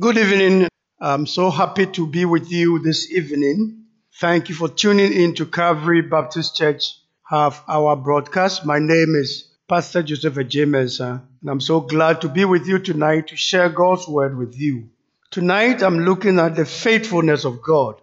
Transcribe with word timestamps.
Good 0.00 0.16
evening. 0.16 0.66
I'm 0.98 1.26
so 1.26 1.50
happy 1.50 1.84
to 1.84 2.06
be 2.06 2.24
with 2.24 2.50
you 2.50 2.78
this 2.78 3.12
evening. 3.12 3.84
Thank 4.18 4.48
you 4.48 4.54
for 4.54 4.66
tuning 4.66 5.12
in 5.12 5.34
to 5.34 5.44
Calvary 5.44 6.00
Baptist 6.00 6.56
Church 6.56 6.98
half 7.28 7.62
hour 7.68 7.96
broadcast. 7.96 8.64
My 8.64 8.78
name 8.78 9.14
is 9.14 9.50
Pastor 9.68 10.02
Joseph 10.02 10.38
James, 10.48 11.00
and 11.00 11.20
I'm 11.46 11.60
so 11.60 11.80
glad 11.80 12.22
to 12.22 12.30
be 12.30 12.46
with 12.46 12.66
you 12.66 12.78
tonight 12.78 13.28
to 13.28 13.36
share 13.36 13.68
God's 13.68 14.08
word 14.08 14.38
with 14.38 14.58
you. 14.58 14.88
Tonight, 15.30 15.82
I'm 15.82 15.98
looking 15.98 16.38
at 16.38 16.56
the 16.56 16.64
faithfulness 16.64 17.44
of 17.44 17.60
God, 17.60 18.00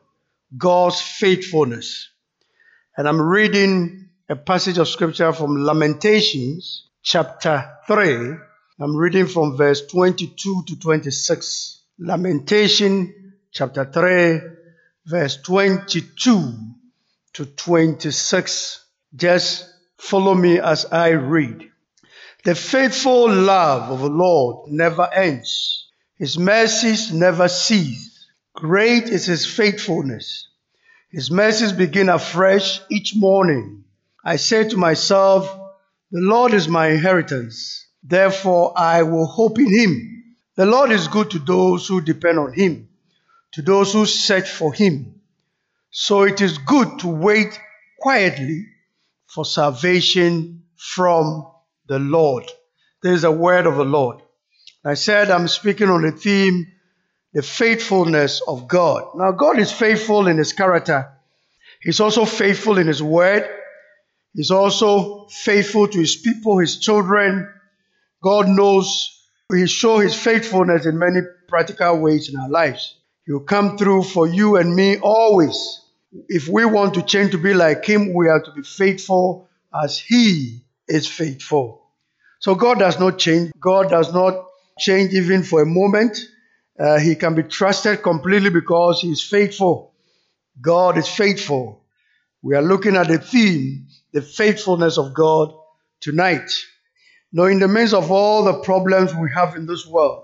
God's 0.56 1.02
faithfulness. 1.02 2.12
And 2.96 3.08
I'm 3.08 3.20
reading 3.20 4.10
a 4.30 4.36
passage 4.36 4.78
of 4.78 4.88
scripture 4.88 5.34
from 5.34 5.56
Lamentations, 5.64 6.90
chapter 7.02 7.72
3. 7.88 8.36
I'm 8.80 8.96
reading 8.96 9.26
from 9.26 9.58
verse 9.58 9.84
22 9.88 10.66
to 10.68 10.80
26. 10.80 11.77
Lamentation 12.00 13.34
chapter 13.52 13.84
3, 13.84 14.40
verse 15.08 15.38
22 15.38 16.54
to 17.34 17.46
26. 17.46 18.86
Just 19.16 19.68
follow 19.98 20.36
me 20.36 20.60
as 20.60 20.86
I 20.86 21.10
read. 21.10 21.72
The 22.44 22.54
faithful 22.54 23.32
love 23.32 23.90
of 23.90 24.02
the 24.02 24.10
Lord 24.10 24.72
never 24.72 25.12
ends. 25.12 25.88
His 26.18 26.38
mercies 26.38 27.12
never 27.12 27.48
cease. 27.48 28.28
Great 28.54 29.06
is 29.06 29.26
his 29.26 29.48
faithfulness. 29.48 30.50
His 31.10 31.32
mercies 31.32 31.72
begin 31.72 32.10
afresh 32.10 32.80
each 32.92 33.16
morning. 33.16 33.86
I 34.24 34.36
say 34.36 34.70
to 34.70 34.78
myself, 34.78 35.48
the 36.12 36.22
Lord 36.22 36.54
is 36.54 36.68
my 36.68 36.90
inheritance. 36.90 37.88
Therefore 38.04 38.74
I 38.78 39.02
will 39.02 39.26
hope 39.26 39.58
in 39.58 39.74
him. 39.74 40.17
The 40.58 40.66
Lord 40.66 40.92
is 40.92 41.08
good 41.08 41.30
to 41.32 41.40
those 41.40 41.88
who 41.88 42.02
depend 42.02 42.40
on 42.40 42.52
Him, 42.52 42.90
to 43.54 43.62
those 43.62 43.94
who 43.94 44.08
search 44.08 44.50
for 44.50 44.74
Him. 44.74 45.22
So 45.92 46.24
it 46.24 46.42
is 46.42 46.58
good 46.58 47.00
to 47.00 47.08
wait 47.08 47.60
quietly 48.00 48.66
for 49.28 49.46
salvation 49.46 50.64
from 50.76 51.48
the 51.88 52.00
Lord. 52.00 52.52
There 53.04 53.14
is 53.14 53.24
a 53.24 53.32
word 53.32 53.68
of 53.68 53.76
the 53.76 53.86
Lord. 53.86 54.24
I 54.84 54.96
said 54.96 55.30
I'm 55.30 55.48
speaking 55.48 55.90
on 55.90 56.02
the 56.02 56.12
theme, 56.12 56.66
the 57.34 57.44
faithfulness 57.44 58.42
of 58.48 58.68
God. 58.68 59.04
Now, 59.16 59.34
God 59.34 59.60
is 59.60 59.72
faithful 59.72 60.28
in 60.28 60.40
His 60.40 60.54
character. 60.54 61.14
He's 61.84 62.00
also 62.00 62.26
faithful 62.26 62.80
in 62.80 62.88
His 62.88 63.04
word. 63.04 63.48
He's 64.34 64.50
also 64.50 65.28
faithful 65.28 65.88
to 65.88 66.00
His 66.00 66.16
people, 66.16 66.58
His 66.58 66.80
children. 66.80 67.48
God 68.24 68.48
knows 68.48 69.17
he 69.54 69.66
show 69.68 70.00
his 70.00 70.14
faithfulness 70.14 70.86
in 70.86 71.00
many 71.00 71.22
practical 71.48 72.00
ways 72.00 72.30
in 72.30 72.38
our 72.38 72.50
lives. 72.50 72.98
He 73.26 73.32
will 73.32 73.42
come 73.42 73.78
through 73.78 74.04
for 74.04 74.28
you 74.28 74.58
and 74.58 74.76
me 74.76 74.98
always. 75.00 75.82
If 76.28 76.48
we 76.48 76.66
want 76.66 76.96
to 76.96 77.02
change 77.02 77.32
to 77.32 77.38
be 77.38 77.54
like 77.54 77.86
him, 77.86 78.14
we 78.14 78.28
have 78.28 78.44
to 78.46 78.52
be 78.52 78.64
faithful 78.64 79.50
as 79.74 79.98
he 79.98 80.64
is 80.88 81.08
faithful. 81.08 81.82
So 82.40 82.56
God 82.56 82.80
does 82.80 83.00
not 83.00 83.18
change. 83.20 83.52
God 83.60 83.90
does 83.90 84.14
not 84.14 84.46
change 84.80 85.14
even 85.14 85.44
for 85.44 85.62
a 85.62 85.66
moment. 85.66 86.18
Uh, 86.80 87.00
he 87.00 87.16
can 87.16 87.34
be 87.34 87.44
trusted 87.44 88.04
completely 88.04 88.50
because 88.50 89.02
he 89.02 89.10
is 89.10 89.24
faithful. 89.24 89.94
God 90.60 90.98
is 90.98 91.08
faithful. 91.08 91.84
We 92.42 92.56
are 92.56 92.62
looking 92.62 92.96
at 92.96 93.08
the 93.08 93.18
theme, 93.18 93.88
the 94.14 94.22
faithfulness 94.22 94.98
of 94.98 95.14
God 95.14 95.54
tonight. 96.02 96.50
Now, 97.38 97.44
in 97.44 97.60
the 97.60 97.68
midst 97.68 97.94
of 97.94 98.10
all 98.10 98.46
the 98.46 98.62
problems 98.62 99.14
we 99.14 99.30
have 99.36 99.56
in 99.56 99.68
this 99.68 99.86
world, 99.86 100.24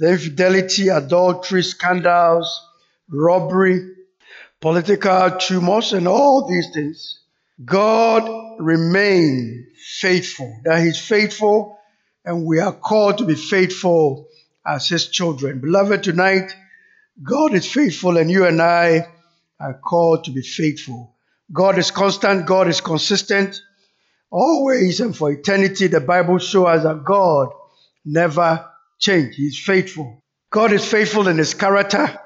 the 0.00 0.10
infidelity, 0.10 0.88
adultery, 0.88 1.62
scandals, 1.62 2.66
robbery, 3.08 3.88
political 4.60 5.30
tumults, 5.38 5.92
and 5.92 6.08
all 6.08 6.48
these 6.48 6.68
things, 6.74 7.20
God 7.64 8.56
remains 8.58 9.68
faithful. 10.00 10.52
That 10.64 10.82
He's 10.82 10.98
faithful, 10.98 11.78
and 12.24 12.44
we 12.44 12.58
are 12.58 12.72
called 12.72 13.18
to 13.18 13.26
be 13.26 13.36
faithful 13.36 14.26
as 14.66 14.88
His 14.88 15.08
children. 15.08 15.60
Beloved, 15.60 16.02
tonight, 16.02 16.52
God 17.22 17.54
is 17.54 17.70
faithful, 17.70 18.16
and 18.16 18.28
you 18.28 18.44
and 18.44 18.60
I 18.60 19.06
are 19.60 19.74
called 19.74 20.24
to 20.24 20.32
be 20.32 20.42
faithful. 20.42 21.14
God 21.52 21.78
is 21.78 21.92
constant, 21.92 22.46
God 22.46 22.66
is 22.66 22.80
consistent. 22.80 23.62
Always 24.30 25.00
and 25.00 25.16
for 25.16 25.30
eternity, 25.32 25.88
the 25.88 26.00
Bible 26.00 26.38
shows 26.38 26.66
us 26.66 26.82
that 26.84 27.04
God 27.04 27.48
never 28.04 28.68
changes. 28.98 29.36
He's 29.36 29.58
faithful. 29.58 30.22
God 30.50 30.72
is 30.72 30.84
faithful 30.84 31.28
in 31.28 31.38
his 31.38 31.54
character. 31.54 32.18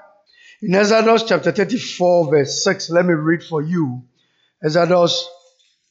In 0.62 0.74
Exodus 0.74 1.24
chapter 1.24 1.52
34, 1.52 2.30
verse 2.30 2.64
6, 2.64 2.90
let 2.90 3.06
me 3.06 3.14
read 3.14 3.42
for 3.42 3.62
you. 3.62 4.02
Exodus 4.62 5.28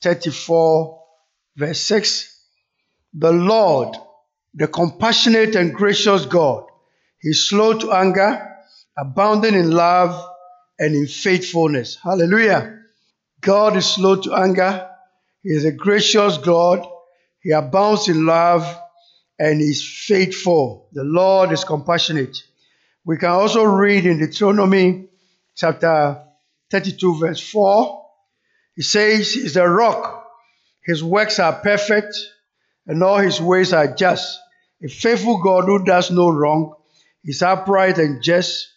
34, 0.02 1.04
verse 1.58 1.80
6. 1.80 2.30
The 3.14 3.32
Lord, 3.32 3.96
the 4.54 4.68
compassionate 4.68 5.56
and 5.56 5.74
gracious 5.74 6.26
God, 6.26 6.66
He's 7.20 7.48
slow 7.48 7.78
to 7.80 7.92
anger, 7.94 8.56
abounding 8.98 9.54
in 9.54 9.72
love 9.72 10.30
and 10.80 10.96
in 10.96 11.08
faithfulness. 11.08 11.98
Hallelujah. 12.04 12.80
God 13.40 13.78
is 13.78 13.86
slow 13.86 14.16
to 14.22 14.34
anger, 14.34 14.90
he 15.44 15.50
is 15.50 15.66
a 15.66 15.72
gracious 15.72 16.38
God. 16.38 16.88
He 17.42 17.52
abounds 17.52 18.08
in 18.08 18.26
love 18.26 18.66
and 19.38 19.62
is 19.62 19.86
faithful. 19.86 20.88
The 20.94 21.04
Lord 21.04 21.52
is 21.52 21.66
compassionate. 21.66 22.42
We 23.06 23.18
can 23.18 23.30
also 23.30 23.64
read 23.66 24.06
in 24.06 24.20
Deuteronomy 24.20 25.10
chapter 25.56 26.24
32, 26.72 27.20
verse 27.20 27.52
4. 27.52 28.06
He 28.76 28.82
says, 28.82 29.34
He 29.34 29.42
is 29.42 29.58
a 29.58 29.68
rock. 29.68 30.26
His 30.86 31.04
works 31.04 31.40
are 31.40 31.54
perfect 31.54 32.16
and 32.88 33.04
all 33.04 33.18
his 33.18 33.42
ways 33.42 33.74
are 33.74 33.94
just. 33.94 34.40
A 34.82 34.88
faithful 34.88 35.42
God 35.42 35.66
who 35.66 35.84
does 35.84 36.10
no 36.10 36.30
wrong. 36.30 36.76
He's 37.22 37.42
upright 37.42 37.98
and 37.98 38.24
just. 38.24 38.70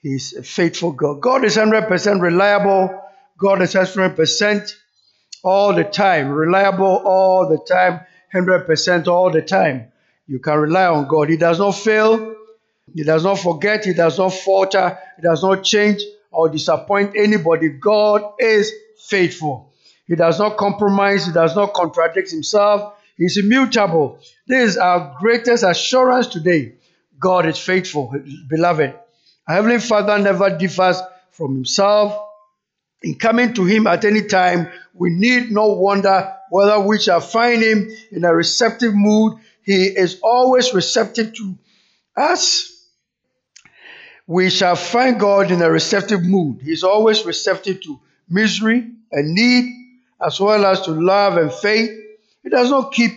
He's 0.00 0.34
a 0.34 0.42
faithful 0.42 0.92
God. 0.92 1.20
God 1.20 1.44
is 1.44 1.56
100% 1.56 2.20
reliable. 2.20 3.00
God 3.38 3.62
is 3.62 3.74
100% 3.74 4.72
all 5.42 5.74
the 5.74 5.84
time, 5.84 6.28
reliable 6.30 7.02
all 7.04 7.48
the 7.48 7.58
time, 7.58 8.00
100% 8.34 9.06
all 9.08 9.30
the 9.30 9.42
time. 9.42 9.92
You 10.26 10.38
can 10.38 10.58
rely 10.58 10.86
on 10.86 11.08
God. 11.08 11.28
He 11.28 11.36
does 11.36 11.58
not 11.58 11.72
fail, 11.72 12.34
He 12.94 13.02
does 13.02 13.24
not 13.24 13.38
forget, 13.38 13.84
He 13.84 13.92
does 13.92 14.18
not 14.18 14.32
falter, 14.32 14.98
He 15.16 15.22
does 15.22 15.42
not 15.42 15.64
change 15.64 16.02
or 16.30 16.48
disappoint 16.48 17.14
anybody. 17.16 17.68
God 17.68 18.22
is 18.38 18.72
faithful. 18.98 19.72
He 20.06 20.16
does 20.16 20.38
not 20.38 20.56
compromise, 20.56 21.26
He 21.26 21.32
does 21.32 21.54
not 21.56 21.74
contradict 21.74 22.30
Himself. 22.30 22.94
He's 23.16 23.36
immutable. 23.36 24.18
This 24.46 24.70
is 24.70 24.76
our 24.78 25.16
greatest 25.20 25.64
assurance 25.64 26.28
today. 26.28 26.74
God 27.18 27.46
is 27.46 27.58
faithful, 27.58 28.14
beloved. 28.48 28.94
Our 29.46 29.54
Heavenly 29.54 29.78
Father 29.80 30.18
never 30.18 30.56
differs 30.56 31.00
from 31.30 31.54
Himself 31.56 32.31
in 33.02 33.16
coming 33.16 33.54
to 33.54 33.64
him 33.64 33.86
at 33.86 34.04
any 34.04 34.22
time, 34.22 34.68
we 34.94 35.10
need 35.10 35.50
no 35.50 35.68
wonder 35.68 36.34
whether 36.50 36.80
we 36.80 37.00
shall 37.00 37.20
find 37.20 37.62
him 37.62 37.90
in 38.10 38.24
a 38.24 38.34
receptive 38.34 38.94
mood. 38.94 39.38
He 39.62 39.86
is 39.86 40.20
always 40.22 40.74
receptive 40.74 41.34
to 41.34 41.58
us. 42.16 42.68
We 44.26 44.50
shall 44.50 44.76
find 44.76 45.18
God 45.18 45.50
in 45.50 45.62
a 45.62 45.70
receptive 45.70 46.22
mood. 46.22 46.60
He 46.62 46.72
is 46.72 46.84
always 46.84 47.24
receptive 47.24 47.80
to 47.82 48.00
misery 48.28 48.90
and 49.10 49.34
need, 49.34 49.74
as 50.24 50.40
well 50.40 50.64
as 50.64 50.82
to 50.82 50.92
love 50.92 51.36
and 51.36 51.52
faith. 51.52 51.90
He 52.42 52.48
does 52.48 52.70
not 52.70 52.92
keep 52.92 53.12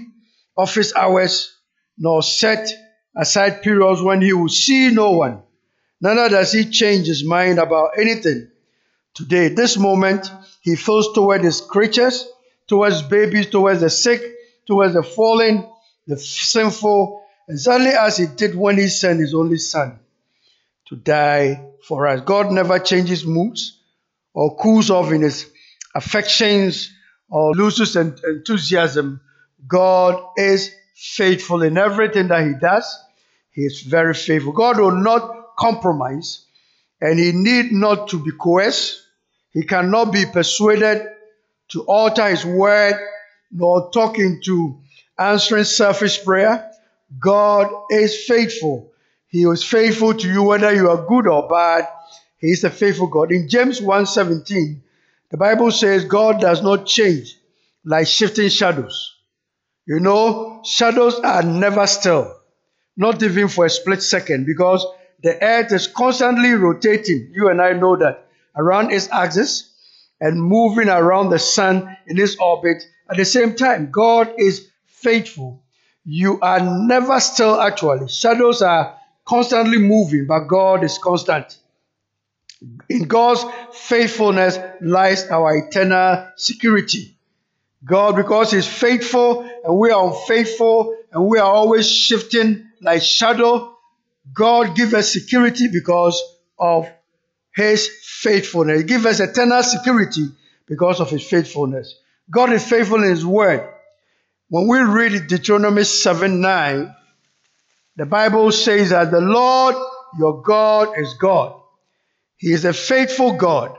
office 0.57 0.95
hours 0.95 1.55
nor 1.97 2.23
set 2.23 2.69
aside 3.15 3.61
periods 3.61 4.01
when 4.01 4.21
he 4.21 4.33
will 4.33 4.49
see 4.49 4.89
no 4.91 5.11
one. 5.11 5.41
Neither 6.01 6.29
does 6.29 6.51
he 6.51 6.65
change 6.65 7.07
his 7.07 7.23
mind 7.23 7.59
about 7.59 7.91
anything. 7.97 8.49
Today, 9.15 9.47
this 9.47 9.77
moment, 9.77 10.29
he 10.59 10.75
feels 10.75 11.13
toward 11.13 11.41
his 11.41 11.61
creatures, 11.61 12.27
towards 12.67 13.01
babies, 13.01 13.49
towards 13.49 13.79
the 13.79 13.89
sick, 13.89 14.21
towards 14.67 14.93
the 14.93 15.03
fallen, 15.03 15.65
the 16.05 16.17
sinful, 16.17 17.23
exactly 17.47 17.91
as 17.91 18.17
he 18.17 18.25
did 18.25 18.55
when 18.55 18.77
he 18.77 18.89
sent 18.89 19.21
his 19.21 19.33
only 19.33 19.57
son 19.57 19.99
to 20.87 20.97
die 20.97 21.65
for 21.87 22.07
us. 22.07 22.21
God 22.21 22.51
never 22.51 22.77
changes 22.77 23.25
moods 23.25 23.79
or 24.33 24.57
cools 24.57 24.89
off 24.89 25.11
in 25.13 25.21
his 25.21 25.49
affections 25.95 26.91
or 27.29 27.53
loses 27.53 27.95
enthusiasm. 27.95 29.21
God 29.65 30.21
is 30.35 30.75
faithful 30.93 31.63
in 31.63 31.77
everything 31.77 32.27
that 32.27 32.45
he 32.45 32.53
does. 32.59 32.99
He 33.51 33.61
is 33.61 33.81
very 33.81 34.13
faithful. 34.13 34.51
God 34.51 34.77
will 34.77 34.91
not 34.91 35.55
compromise 35.57 36.45
and 36.99 37.17
he 37.17 37.31
need 37.31 37.71
not 37.71 38.09
to 38.09 38.19
be 38.19 38.31
coerced 38.31 39.03
he 39.55 39.63
cannot 39.63 40.11
be 40.11 40.25
persuaded 40.25 41.07
to 41.69 41.81
alter 41.83 42.27
his 42.27 42.45
word 42.45 42.95
nor 43.51 43.89
talk 43.89 44.19
into 44.19 44.81
answering 45.17 45.63
selfish 45.63 46.25
prayer. 46.25 46.69
God 47.17 47.71
is 47.89 48.25
faithful. 48.25 48.91
He 49.27 49.45
was 49.45 49.63
faithful 49.63 50.13
to 50.13 50.27
you 50.27 50.43
whether 50.43 50.75
you 50.75 50.89
are 50.89 51.07
good 51.07 51.25
or 51.25 51.47
bad. 51.47 51.87
He 52.37 52.47
is 52.47 52.65
a 52.65 52.69
faithful 52.69 53.07
God. 53.07 53.31
In 53.31 53.47
James 53.47 53.79
1:17, 53.79 54.81
the 55.31 55.37
Bible 55.37 55.71
says 55.71 56.03
God 56.03 56.41
does 56.41 56.61
not 56.61 56.85
change 56.85 57.37
like 57.85 58.07
shifting 58.07 58.49
shadows. 58.49 59.15
You 59.85 60.01
know, 60.01 60.63
shadows 60.65 61.17
are 61.19 61.43
never 61.43 61.87
still, 61.87 62.35
not 62.97 63.23
even 63.23 63.47
for 63.47 63.65
a 63.65 63.69
split 63.69 64.03
second, 64.03 64.45
because 64.45 64.85
the 65.23 65.41
earth 65.41 65.71
is 65.71 65.87
constantly 65.87 66.51
rotating. 66.51 67.31
You 67.33 67.47
and 67.47 67.61
I 67.61 67.71
know 67.71 67.95
that 67.95 68.24
around 68.55 68.91
its 68.91 69.09
axis 69.11 69.71
and 70.19 70.41
moving 70.41 70.89
around 70.89 71.29
the 71.29 71.39
sun 71.39 71.97
in 72.07 72.19
its 72.19 72.37
orbit 72.37 72.83
at 73.09 73.17
the 73.17 73.25
same 73.25 73.55
time. 73.55 73.91
God 73.91 74.33
is 74.37 74.67
faithful. 74.85 75.63
You 76.05 76.39
are 76.41 76.59
never 76.59 77.19
still, 77.19 77.59
actually. 77.59 78.07
Shadows 78.09 78.61
are 78.61 78.97
constantly 79.25 79.79
moving, 79.79 80.27
but 80.27 80.47
God 80.47 80.83
is 80.83 80.97
constant. 80.97 81.57
In 82.89 83.07
God's 83.07 83.43
faithfulness 83.73 84.57
lies 84.81 85.27
our 85.29 85.55
eternal 85.57 86.29
security. 86.37 87.17
God, 87.83 88.15
because 88.15 88.51
He's 88.51 88.67
faithful 88.67 89.47
and 89.63 89.77
we 89.77 89.91
are 89.91 90.07
unfaithful 90.07 90.97
and 91.11 91.27
we 91.27 91.37
are 91.39 91.51
always 91.51 91.89
shifting 91.89 92.67
like 92.81 93.01
shadow, 93.01 93.77
God 94.33 94.75
give 94.75 94.93
us 94.93 95.11
security 95.11 95.67
because 95.67 96.21
of 96.57 96.87
His 97.55 97.89
faithfulness. 98.03 98.81
He 98.81 98.83
give 98.85 99.05
us 99.05 99.19
eternal 99.19 99.63
security 99.63 100.27
because 100.67 100.99
of 100.99 101.09
His 101.09 101.25
faithfulness. 101.25 101.95
God 102.29 102.51
is 102.51 102.67
faithful 102.67 103.03
in 103.03 103.09
His 103.09 103.25
word. 103.25 103.69
When 104.49 104.67
we 104.67 104.79
read 104.79 105.27
Deuteronomy 105.27 105.83
7 105.83 106.41
9, 106.41 106.95
the 107.97 108.05
Bible 108.05 108.51
says 108.51 108.89
that 108.89 109.11
the 109.11 109.21
Lord 109.21 109.75
your 110.17 110.41
God 110.41 110.99
is 110.99 111.13
God. 111.15 111.61
He 112.37 112.51
is 112.51 112.65
a 112.65 112.73
faithful 112.73 113.37
God, 113.37 113.77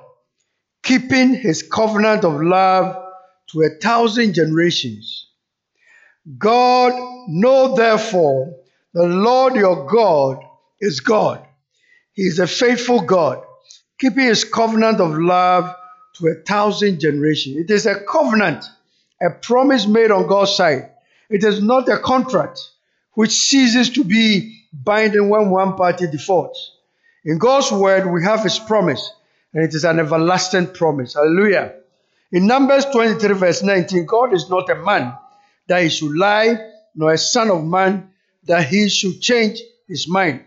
keeping 0.82 1.34
his 1.34 1.62
covenant 1.62 2.24
of 2.24 2.40
love 2.40 2.96
to 3.50 3.62
a 3.62 3.78
thousand 3.80 4.34
generations. 4.34 5.30
God, 6.38 6.92
know 7.28 7.76
therefore, 7.76 8.54
the 8.92 9.06
Lord 9.06 9.54
your 9.54 9.86
God 9.86 10.38
is 10.80 11.00
God. 11.00 11.46
He 12.12 12.22
is 12.22 12.38
a 12.38 12.46
faithful 12.46 13.02
God, 13.02 13.44
keeping 13.98 14.24
his 14.24 14.44
covenant 14.44 15.00
of 15.00 15.16
love 15.16 15.74
to 16.14 16.28
a 16.28 16.34
thousand 16.34 17.00
generations. 17.00 17.56
It 17.56 17.70
is 17.70 17.86
a 17.86 18.00
covenant, 18.00 18.64
a 19.20 19.30
promise 19.30 19.86
made 19.86 20.10
on 20.10 20.26
God's 20.26 20.54
side. 20.54 20.90
It 21.28 21.44
is 21.44 21.62
not 21.62 21.88
a 21.88 21.98
contract 21.98 22.60
which 23.14 23.32
ceases 23.32 23.90
to 23.90 24.04
be 24.04 24.62
binding 24.72 25.28
when 25.28 25.50
one 25.50 25.76
party 25.76 26.06
defaults. 26.06 26.72
In 27.24 27.38
God's 27.38 27.72
word, 27.72 28.06
we 28.06 28.22
have 28.22 28.42
his 28.42 28.58
promise, 28.58 29.10
and 29.52 29.64
it 29.64 29.74
is 29.74 29.84
an 29.84 29.98
everlasting 29.98 30.68
promise. 30.68 31.14
Hallelujah. 31.14 31.74
In 32.30 32.46
Numbers 32.46 32.84
23, 32.86 33.34
verse 33.34 33.62
19, 33.62 34.04
God 34.06 34.34
is 34.34 34.50
not 34.50 34.68
a 34.70 34.76
man 34.76 35.14
that 35.66 35.82
he 35.82 35.88
should 35.88 36.14
lie, 36.16 36.56
nor 36.94 37.12
a 37.12 37.18
son 37.18 37.50
of 37.50 37.64
man 37.64 38.10
that 38.44 38.66
he 38.66 38.88
should 38.88 39.20
change 39.20 39.60
his 39.88 40.06
mind. 40.08 40.44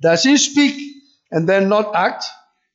Does 0.00 0.22
he 0.22 0.36
speak 0.36 1.02
and 1.30 1.48
then 1.48 1.68
not 1.68 1.94
act? 1.94 2.24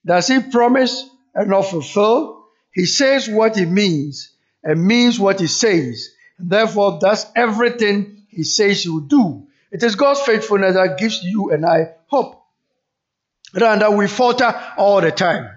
Does 0.06 0.28
he 0.28 0.40
promise 0.40 1.10
and 1.34 1.50
not 1.50 1.64
fulfill? 1.64 2.46
He 2.74 2.86
says 2.86 3.28
what 3.28 3.58
he 3.58 3.66
means 3.66 4.32
and 4.64 4.86
means 4.86 5.20
what 5.20 5.40
he 5.40 5.48
says, 5.48 6.10
and 6.38 6.50
therefore 6.50 7.00
does 7.02 7.26
everything 7.36 8.26
he 8.30 8.44
says 8.44 8.84
he 8.84 8.90
will 8.90 9.00
do. 9.02 9.48
It 9.72 9.84
is 9.84 9.96
God's 9.96 10.22
faithfulness 10.22 10.76
that 10.76 10.98
gives 10.98 11.24
you 11.24 11.52
and 11.52 11.66
I 11.66 11.94
hope. 12.08 12.42
Rather 13.54 13.86
than 13.86 13.98
we 13.98 14.08
falter 14.08 14.54
all 14.78 15.02
the 15.02 15.12
time. 15.12 15.50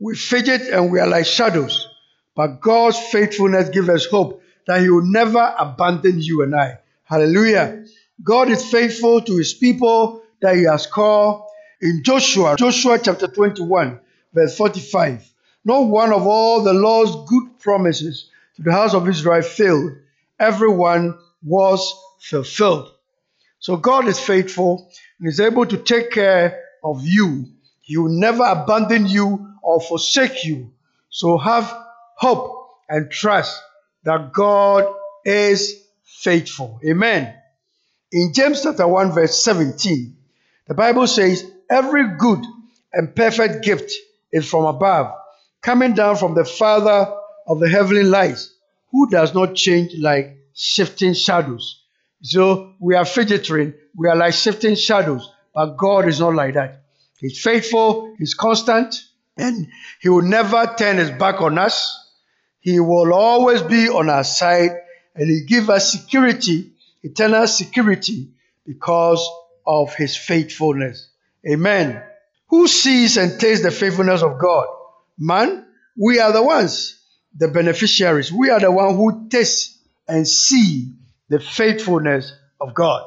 We 0.00 0.14
fidget 0.14 0.62
and 0.62 0.92
we 0.92 1.00
are 1.00 1.06
like 1.06 1.26
shadows. 1.26 1.88
But 2.36 2.60
God's 2.60 2.98
faithfulness 2.98 3.70
gives 3.70 3.88
us 3.88 4.06
hope 4.06 4.42
that 4.66 4.80
He 4.80 4.88
will 4.88 5.04
never 5.04 5.54
abandon 5.58 6.20
you 6.20 6.42
and 6.42 6.54
I. 6.54 6.78
Hallelujah. 7.02 7.84
God 8.22 8.48
is 8.48 8.70
faithful 8.70 9.20
to 9.22 9.36
His 9.36 9.54
people 9.54 10.22
that 10.40 10.54
He 10.54 10.64
has 10.64 10.86
called. 10.86 11.47
In 11.80 12.02
Joshua, 12.02 12.56
Joshua 12.56 12.98
chapter 12.98 13.28
21, 13.28 14.00
verse 14.32 14.56
45, 14.56 15.32
not 15.64 15.82
one 15.82 16.12
of 16.12 16.26
all 16.26 16.62
the 16.62 16.72
Lord's 16.72 17.14
good 17.28 17.60
promises 17.60 18.30
to 18.56 18.62
the 18.62 18.72
house 18.72 18.94
of 18.94 19.08
Israel 19.08 19.42
failed. 19.42 19.92
Everyone 20.40 21.16
was 21.44 21.94
fulfilled. 22.18 22.92
So 23.60 23.76
God 23.76 24.08
is 24.08 24.18
faithful 24.18 24.90
and 25.20 25.28
is 25.28 25.38
able 25.38 25.66
to 25.66 25.76
take 25.76 26.10
care 26.10 26.64
of 26.82 27.04
you. 27.04 27.46
He 27.82 27.96
will 27.96 28.08
never 28.08 28.44
abandon 28.44 29.06
you 29.06 29.54
or 29.62 29.80
forsake 29.80 30.44
you. 30.44 30.72
So 31.10 31.38
have 31.38 31.76
hope 32.16 32.70
and 32.88 33.08
trust 33.08 33.60
that 34.02 34.32
God 34.32 34.92
is 35.24 35.80
faithful. 36.04 36.80
Amen. 36.84 37.34
In 38.10 38.32
James 38.34 38.62
chapter 38.64 38.88
1 38.88 39.12
verse 39.12 39.44
17, 39.44 40.16
the 40.66 40.74
Bible 40.74 41.06
says, 41.06 41.48
every 41.70 42.16
good 42.16 42.44
and 42.92 43.14
perfect 43.14 43.64
gift 43.64 43.92
is 44.32 44.48
from 44.48 44.64
above, 44.64 45.14
coming 45.62 45.94
down 45.94 46.16
from 46.16 46.34
the 46.34 46.44
Father 46.44 47.14
of 47.46 47.60
the 47.60 47.68
heavenly 47.68 48.04
lights, 48.04 48.54
who 48.90 49.08
does 49.10 49.34
not 49.34 49.54
change 49.54 49.94
like 49.98 50.36
shifting 50.54 51.14
shadows. 51.14 51.82
So 52.22 52.74
we 52.80 52.94
are 52.94 53.04
fidgeting, 53.04 53.74
we 53.96 54.08
are 54.08 54.16
like 54.16 54.34
shifting 54.34 54.74
shadows, 54.74 55.30
but 55.54 55.76
God 55.76 56.08
is 56.08 56.20
not 56.20 56.34
like 56.34 56.54
that. 56.54 56.82
He's 57.18 57.40
faithful, 57.40 58.14
He's 58.18 58.34
constant, 58.34 58.94
and 59.36 59.68
He 60.00 60.08
will 60.08 60.22
never 60.22 60.74
turn 60.78 60.98
His 60.98 61.10
back 61.10 61.40
on 61.40 61.58
us. 61.58 61.94
He 62.60 62.80
will 62.80 63.12
always 63.12 63.62
be 63.62 63.88
on 63.88 64.08
our 64.10 64.24
side, 64.24 64.70
and 65.14 65.28
He 65.28 65.44
give 65.46 65.70
us 65.70 65.92
security, 65.92 66.72
eternal 67.02 67.46
security, 67.46 68.28
because 68.66 69.28
of 69.66 69.94
His 69.94 70.16
faithfulness. 70.16 71.08
Amen. 71.46 72.02
Who 72.48 72.66
sees 72.66 73.16
and 73.16 73.38
tastes 73.40 73.64
the 73.64 73.70
faithfulness 73.70 74.22
of 74.22 74.38
God? 74.38 74.66
Man, 75.18 75.66
we 75.96 76.20
are 76.20 76.32
the 76.32 76.42
ones, 76.42 76.98
the 77.36 77.48
beneficiaries. 77.48 78.32
We 78.32 78.50
are 78.50 78.60
the 78.60 78.70
one 78.70 78.96
who 78.96 79.28
taste 79.28 79.78
and 80.06 80.26
see 80.26 80.92
the 81.28 81.40
faithfulness 81.40 82.32
of 82.60 82.74
God. 82.74 83.04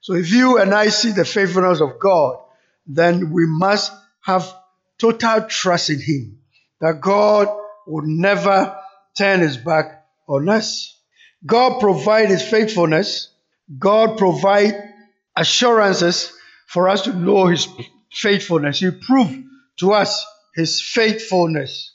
So 0.00 0.14
if 0.14 0.30
you 0.32 0.58
and 0.58 0.72
I 0.72 0.88
see 0.88 1.12
the 1.12 1.24
faithfulness 1.24 1.80
of 1.80 1.98
God, 1.98 2.38
then 2.86 3.30
we 3.30 3.44
must 3.46 3.92
have 4.22 4.52
total 4.96 5.42
trust 5.42 5.90
in 5.90 6.00
Him 6.00 6.38
that 6.80 7.00
God 7.00 7.48
would 7.86 8.04
never 8.04 8.76
turn 9.16 9.40
His 9.40 9.56
back 9.56 10.06
on 10.26 10.48
us. 10.48 10.96
God 11.44 11.80
provide 11.80 12.28
His 12.30 12.42
faithfulness. 12.42 13.28
God 13.78 14.16
provide 14.16 14.74
assurances 15.36 16.32
for 16.68 16.88
us 16.88 17.02
to 17.02 17.12
know 17.12 17.46
His 17.46 17.66
faithfulness. 18.12 18.78
He 18.78 18.90
proved 18.92 19.44
to 19.78 19.92
us 19.92 20.24
His 20.54 20.80
faithfulness. 20.80 21.92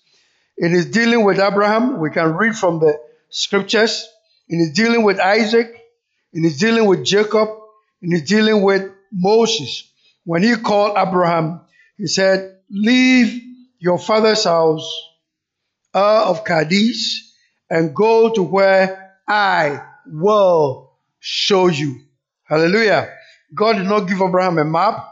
In 0.58 0.72
His 0.72 0.88
dealing 0.88 1.24
with 1.24 1.40
Abraham, 1.40 2.00
we 2.00 2.12
can 2.12 2.34
read 2.34 2.56
from 2.56 2.80
the 2.80 2.98
scriptures 3.30 4.08
in 4.48 4.60
his 4.60 4.72
dealing 4.72 5.04
with 5.04 5.20
Isaac, 5.20 5.76
in 6.34 6.44
his 6.44 6.58
dealing 6.58 6.86
with 6.86 7.04
Jacob, 7.04 7.50
in 8.02 8.12
his 8.12 8.24
dealing 8.24 8.62
with 8.62 8.92
Moses. 9.12 9.92
When 10.26 10.44
he 10.44 10.56
called 10.56 10.98
Abraham, 10.98 11.62
he 11.98 12.08
said, 12.08 12.58
Leave 12.70 13.42
your 13.80 14.00
father's 14.00 14.44
house 14.44 14.90
Ur 15.96 16.00
of 16.00 16.44
Kadesh 16.44 17.24
and 17.70 17.96
go 17.96 18.32
to 18.34 18.44
where 18.44 19.18
I 19.28 19.84
will 20.06 20.94
show 21.20 21.68
you. 21.68 22.02
Hallelujah. 22.44 23.12
God 23.54 23.74
did 23.74 23.88
not 23.88 24.08
give 24.08 24.22
Abraham 24.22 24.58
a 24.58 24.66
map. 24.66 25.10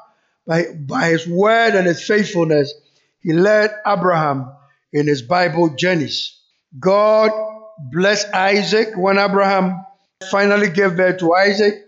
By, 0.47 0.65
by 0.73 1.09
his 1.09 1.27
word 1.27 1.75
and 1.75 1.85
his 1.85 2.05
faithfulness, 2.05 2.73
he 3.19 3.33
led 3.33 3.71
Abraham 3.85 4.51
in 4.91 5.07
his 5.07 5.21
Bible 5.21 5.69
journeys. 5.69 6.37
God 6.79 7.31
blessed 7.91 8.33
Isaac 8.33 8.95
when 8.95 9.17
Abraham 9.17 9.85
finally 10.29 10.69
gave 10.69 10.97
birth 10.97 11.19
to 11.19 11.33
Isaac. 11.33 11.87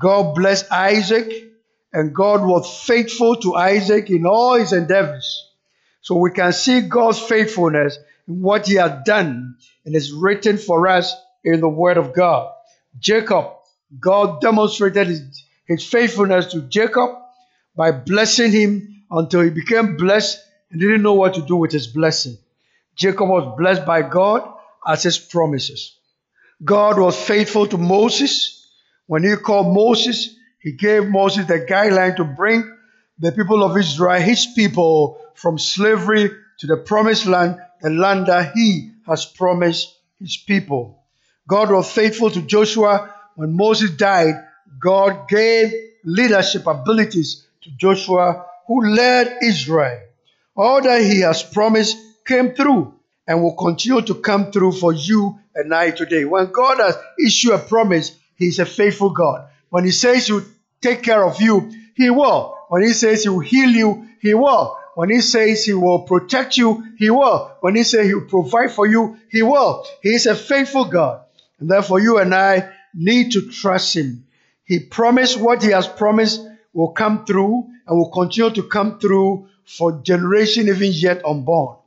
God 0.00 0.34
blessed 0.34 0.70
Isaac, 0.70 1.32
and 1.92 2.14
God 2.14 2.42
was 2.42 2.82
faithful 2.84 3.36
to 3.36 3.54
Isaac 3.54 4.10
in 4.10 4.26
all 4.26 4.54
his 4.54 4.72
endeavors. 4.72 5.50
So 6.02 6.16
we 6.16 6.30
can 6.30 6.52
see 6.52 6.82
God's 6.82 7.18
faithfulness 7.18 7.98
in 8.26 8.42
what 8.42 8.66
he 8.66 8.74
had 8.74 9.04
done, 9.04 9.56
and 9.84 9.96
is 9.96 10.12
written 10.12 10.58
for 10.58 10.86
us 10.86 11.14
in 11.42 11.60
the 11.60 11.68
Word 11.68 11.96
of 11.96 12.12
God. 12.12 12.52
Jacob, 12.98 13.46
God 13.98 14.40
demonstrated 14.40 15.06
his, 15.06 15.44
his 15.68 15.86
faithfulness 15.86 16.46
to 16.46 16.62
Jacob 16.62 17.10
by 17.76 17.92
blessing 17.92 18.50
him 18.50 19.04
until 19.10 19.42
he 19.42 19.50
became 19.50 19.96
blessed 19.96 20.40
and 20.70 20.80
didn't 20.80 21.02
know 21.02 21.14
what 21.14 21.34
to 21.34 21.42
do 21.42 21.56
with 21.56 21.70
his 21.70 21.86
blessing. 21.86 22.36
Jacob 22.96 23.28
was 23.28 23.56
blessed 23.56 23.86
by 23.86 24.02
God 24.02 24.50
as 24.86 25.04
his 25.04 25.18
promises. 25.18 25.96
God 26.64 26.98
was 26.98 27.16
faithful 27.16 27.66
to 27.68 27.78
Moses. 27.78 28.66
When 29.06 29.22
he 29.22 29.36
called 29.36 29.72
Moses, 29.72 30.34
He 30.60 30.72
gave 30.72 31.08
Moses 31.08 31.46
the 31.46 31.60
guideline 31.60 32.16
to 32.16 32.24
bring 32.24 32.76
the 33.18 33.32
people 33.32 33.62
of 33.62 33.76
Israel, 33.76 34.20
his 34.20 34.46
people, 34.46 35.20
from 35.34 35.58
slavery 35.58 36.30
to 36.58 36.66
the 36.66 36.76
promised 36.76 37.26
land, 37.26 37.60
the 37.80 37.90
land 37.90 38.26
that 38.26 38.52
he 38.54 38.90
has 39.06 39.24
promised 39.24 39.94
his 40.20 40.36
people. 40.36 41.04
God 41.46 41.70
was 41.70 41.90
faithful 41.90 42.30
to 42.30 42.42
Joshua. 42.42 43.14
When 43.36 43.56
Moses 43.56 43.90
died, 43.92 44.34
God 44.80 45.28
gave 45.28 45.72
leadership 46.04 46.66
abilities 46.66 47.46
to 47.62 47.70
Joshua, 47.76 48.46
who 48.66 48.86
led 48.86 49.38
Israel. 49.42 50.00
All 50.56 50.82
that 50.82 51.02
he 51.02 51.20
has 51.20 51.42
promised 51.42 51.96
came 52.26 52.54
through 52.54 52.94
and 53.26 53.42
will 53.42 53.54
continue 53.54 54.02
to 54.02 54.14
come 54.14 54.50
through 54.50 54.72
for 54.72 54.92
you 54.92 55.38
and 55.54 55.74
I 55.74 55.90
today. 55.90 56.24
When 56.24 56.50
God 56.50 56.78
has 56.78 56.96
issued 57.24 57.52
a 57.52 57.58
promise, 57.58 58.16
He's 58.36 58.58
a 58.58 58.66
faithful 58.66 59.10
God. 59.10 59.48
When 59.70 59.84
He 59.84 59.90
says 59.90 60.26
He 60.26 60.32
will 60.32 60.44
take 60.80 61.02
care 61.02 61.24
of 61.24 61.40
you, 61.40 61.70
He 61.94 62.10
will. 62.10 62.56
When 62.68 62.82
He 62.82 62.92
says 62.92 63.22
He 63.24 63.28
will 63.28 63.40
heal 63.40 63.70
you, 63.70 64.08
He 64.20 64.34
will. 64.34 64.78
When 64.94 65.10
He 65.10 65.20
says 65.20 65.64
He 65.64 65.74
will 65.74 66.00
protect 66.02 66.56
you, 66.56 66.84
He 66.98 67.10
will. 67.10 67.52
When 67.60 67.74
He 67.76 67.84
says 67.84 68.06
He 68.06 68.14
will 68.14 68.26
provide 68.28 68.72
for 68.72 68.86
you, 68.86 69.18
He 69.30 69.42
will. 69.42 69.84
He 70.02 70.10
is 70.10 70.26
a 70.26 70.34
faithful 70.34 70.84
God. 70.86 71.22
And 71.60 71.70
therefore, 71.70 72.00
you 72.00 72.18
and 72.18 72.34
I 72.34 72.70
need 72.94 73.32
to 73.32 73.50
trust 73.50 73.96
Him. 73.96 74.24
He 74.68 74.80
promised 74.80 75.40
what 75.40 75.62
He 75.62 75.70
has 75.70 75.88
promised 75.88 76.46
will 76.74 76.92
come 76.92 77.24
through 77.24 77.66
and 77.86 77.98
will 77.98 78.10
continue 78.10 78.50
to 78.50 78.62
come 78.62 79.00
through 79.00 79.48
for 79.64 80.02
generation 80.02 80.68
even 80.68 80.92
yet 80.92 81.24
unborn. 81.24 81.78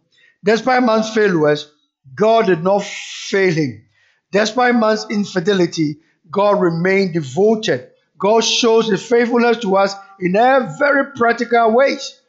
Despite 0.44 0.82
man's 0.82 1.14
failures, 1.14 1.72
God 2.16 2.48
did 2.48 2.64
not 2.64 2.84
fail 2.84 3.54
him. 3.54 3.86
Despite 4.32 4.76
man's 4.76 5.06
infidelity, 5.12 6.00
God 6.32 6.60
remained 6.60 7.14
devoted. 7.14 7.90
God 8.18 8.44
shows 8.44 8.90
his 8.90 9.06
faithfulness 9.06 9.58
to 9.60 9.78
us 9.78 9.94
in 10.20 10.34
very 10.34 11.12
practical 11.16 11.76
ways. 11.76 12.20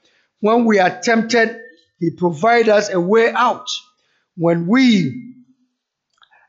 When 0.40 0.66
we 0.66 0.78
are 0.78 1.00
tempted, 1.00 1.60
he 1.98 2.10
provides 2.10 2.68
us 2.68 2.92
a 2.92 3.00
way 3.00 3.32
out. 3.32 3.68
When 4.36 4.66
we 4.66 5.34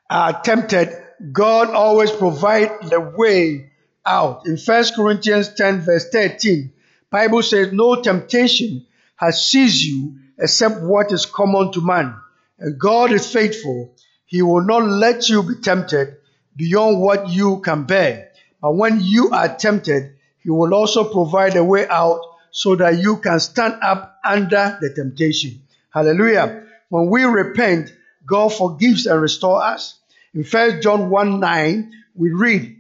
are 0.10 0.42
tempted, 0.42 0.90
God 1.32 1.70
always 1.70 2.12
provides 2.12 2.90
the 2.90 3.00
way 3.00 3.72
out. 4.06 4.46
In 4.46 4.58
1 4.58 4.84
Corinthians 4.96 5.54
10, 5.54 5.82
verse 5.82 6.10
13, 6.10 6.72
Bible 7.10 7.42
says, 7.42 7.72
No 7.72 8.02
temptation 8.02 8.86
has 9.16 9.48
seized 9.48 9.84
you 9.84 10.16
except 10.38 10.82
what 10.82 11.12
is 11.12 11.26
common 11.26 11.72
to 11.74 11.82
man. 11.82 12.16
And 12.60 12.80
God 12.80 13.12
is 13.12 13.32
faithful. 13.32 13.96
He 14.26 14.42
will 14.42 14.64
not 14.64 14.84
let 14.84 15.30
you 15.30 15.44
be 15.44 15.56
tempted 15.62 16.18
beyond 16.56 17.00
what 17.00 17.30
you 17.30 17.60
can 17.62 17.84
bear. 17.84 18.32
But 18.62 18.76
when 18.76 19.00
you 19.02 19.30
are 19.32 19.56
tempted, 19.56 20.16
He 20.40 20.50
will 20.50 20.74
also 20.74 21.12
provide 21.12 21.56
a 21.56 21.64
way 21.64 21.88
out 21.88 22.22
so 22.52 22.76
that 22.76 23.00
you 23.00 23.18
can 23.18 23.40
stand 23.40 23.76
up 23.82 24.20
under 24.24 24.78
the 24.80 24.94
temptation. 24.94 25.62
Hallelujah. 25.90 26.64
When 26.90 27.10
we 27.10 27.24
repent, 27.24 27.94
God 28.26 28.50
forgives 28.54 29.06
and 29.06 29.22
restores 29.22 29.64
us. 29.64 30.00
In 30.34 30.44
1 30.44 30.82
John 30.82 31.10
1 31.10 31.40
9, 31.40 31.92
we 32.16 32.32
read, 32.32 32.78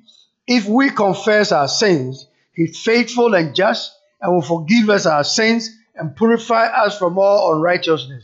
If 0.47 0.67
we 0.67 0.89
confess 0.89 1.51
our 1.51 1.67
sins, 1.67 2.27
He's 2.53 2.79
faithful 2.79 3.33
and 3.33 3.55
just 3.55 3.91
and 4.21 4.33
will 4.33 4.41
forgive 4.41 4.89
us 4.89 5.05
our 5.05 5.23
sins 5.23 5.69
and 5.95 6.15
purify 6.15 6.67
us 6.67 6.97
from 6.97 7.17
all 7.17 7.55
unrighteousness. 7.55 8.23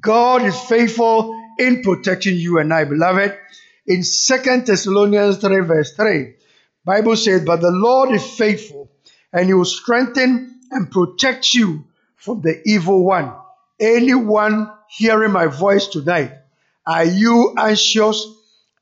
God 0.00 0.42
is 0.42 0.58
faithful 0.60 1.34
in 1.58 1.82
protecting 1.82 2.36
you 2.36 2.58
and 2.58 2.72
I, 2.72 2.84
beloved. 2.84 3.36
In 3.86 4.04
Second 4.04 4.66
Thessalonians 4.66 5.38
3, 5.38 5.60
verse 5.60 5.94
3, 5.94 6.34
Bible 6.84 7.16
says, 7.16 7.44
But 7.44 7.60
the 7.60 7.70
Lord 7.70 8.12
is 8.12 8.24
faithful, 8.24 8.90
and 9.32 9.46
he 9.46 9.54
will 9.54 9.64
strengthen 9.64 10.60
and 10.70 10.90
protect 10.90 11.52
you 11.54 11.84
from 12.16 12.40
the 12.40 12.62
evil 12.64 13.04
one. 13.04 13.32
Anyone 13.80 14.70
hearing 14.88 15.32
my 15.32 15.46
voice 15.46 15.88
tonight, 15.88 16.32
are 16.86 17.04
you 17.04 17.54
anxious? 17.58 18.24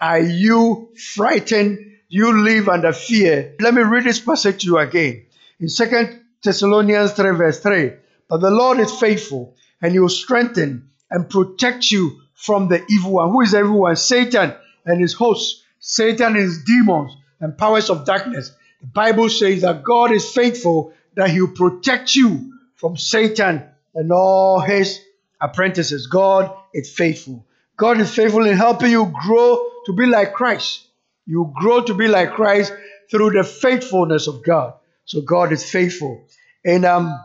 Are 0.00 0.20
you 0.20 0.90
frightened? 1.14 1.89
You 2.12 2.42
live 2.42 2.68
under 2.68 2.92
fear. 2.92 3.54
Let 3.60 3.72
me 3.72 3.82
read 3.82 4.02
this 4.02 4.18
passage 4.18 4.62
to 4.62 4.66
you 4.66 4.78
again. 4.78 5.26
In 5.60 5.68
Second 5.68 6.20
Thessalonians 6.42 7.12
3, 7.12 7.36
verse 7.36 7.60
3, 7.60 7.92
but 8.28 8.40
the 8.40 8.50
Lord 8.50 8.80
is 8.80 8.90
faithful, 8.90 9.54
and 9.80 9.92
he 9.92 10.00
will 10.00 10.08
strengthen 10.08 10.90
and 11.08 11.30
protect 11.30 11.92
you 11.92 12.20
from 12.34 12.66
the 12.66 12.84
evil 12.90 13.12
one. 13.12 13.30
Who 13.30 13.42
is 13.42 13.54
everyone? 13.54 13.94
Satan 13.94 14.54
and 14.84 15.00
his 15.00 15.12
hosts, 15.12 15.62
Satan 15.78 16.34
and 16.34 16.36
his 16.36 16.64
demons 16.64 17.16
and 17.38 17.56
powers 17.56 17.90
of 17.90 18.04
darkness. 18.04 18.50
The 18.80 18.88
Bible 18.88 19.28
says 19.28 19.62
that 19.62 19.84
God 19.84 20.10
is 20.10 20.32
faithful, 20.32 20.92
that 21.14 21.30
he 21.30 21.40
will 21.40 21.54
protect 21.54 22.16
you 22.16 22.58
from 22.74 22.96
Satan 22.96 23.62
and 23.94 24.10
all 24.10 24.58
his 24.58 24.98
apprentices. 25.40 26.08
God 26.08 26.52
is 26.74 26.92
faithful. 26.92 27.46
God 27.76 28.00
is 28.00 28.12
faithful 28.12 28.46
in 28.46 28.56
helping 28.56 28.90
you 28.90 29.12
grow 29.22 29.64
to 29.86 29.92
be 29.92 30.06
like 30.06 30.32
Christ. 30.32 30.88
You 31.30 31.52
grow 31.60 31.80
to 31.84 31.94
be 31.94 32.08
like 32.08 32.32
Christ 32.32 32.72
through 33.08 33.30
the 33.30 33.44
faithfulness 33.44 34.26
of 34.26 34.42
God. 34.44 34.74
So 35.04 35.20
God 35.20 35.52
is 35.52 35.62
faithful. 35.62 36.26
And 36.64 36.84
um, 36.84 37.16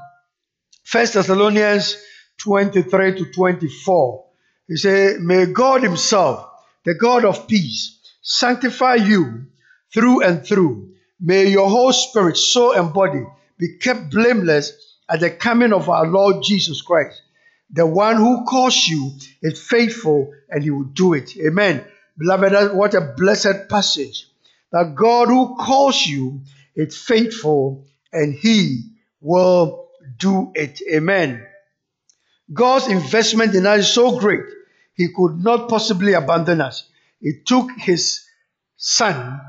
First 0.83 1.15
Thessalonians 1.15 1.97
23 2.37 3.17
to 3.17 3.31
24. 3.31 4.25
He 4.67 4.77
said, 4.77 5.21
May 5.21 5.47
God 5.47 5.81
Himself, 5.81 6.47
the 6.83 6.93
God 6.93 7.25
of 7.25 7.47
peace, 7.47 7.99
sanctify 8.21 8.95
you 8.95 9.47
through 9.91 10.21
and 10.21 10.45
through. 10.45 10.93
May 11.19 11.47
your 11.47 11.67
whole 11.67 11.91
spirit, 11.91 12.37
soul, 12.37 12.73
and 12.73 12.93
body 12.93 13.25
be 13.57 13.79
kept 13.79 14.11
blameless 14.11 14.71
at 15.09 15.21
the 15.21 15.31
coming 15.31 15.73
of 15.73 15.89
our 15.89 16.05
Lord 16.05 16.43
Jesus 16.43 16.83
Christ. 16.83 17.23
The 17.71 17.87
one 17.87 18.17
who 18.17 18.45
calls 18.45 18.87
you 18.87 19.13
is 19.41 19.59
faithful 19.59 20.31
and 20.51 20.63
he 20.63 20.69
will 20.69 20.83
do 20.83 21.15
it. 21.15 21.35
Amen. 21.37 21.83
Beloved, 22.17 22.75
what 22.75 22.93
a 22.93 23.13
blessed 23.15 23.69
passage. 23.69 24.27
That 24.71 24.95
God 24.95 25.27
who 25.27 25.55
calls 25.55 26.05
you 26.05 26.41
is 26.75 26.97
faithful 26.97 27.85
and 28.11 28.33
he 28.33 28.81
will 29.21 29.89
do 30.17 30.51
it. 30.55 30.81
Amen. 30.93 31.45
God's 32.51 32.87
investment 32.87 33.55
in 33.55 33.65
us 33.65 33.79
is 33.79 33.93
so 33.93 34.19
great, 34.19 34.45
He 34.93 35.09
could 35.13 35.43
not 35.43 35.67
possibly 35.67 36.13
abandon 36.13 36.61
us. 36.61 36.87
He 37.19 37.33
took 37.45 37.71
His 37.77 38.23
Son, 38.77 39.41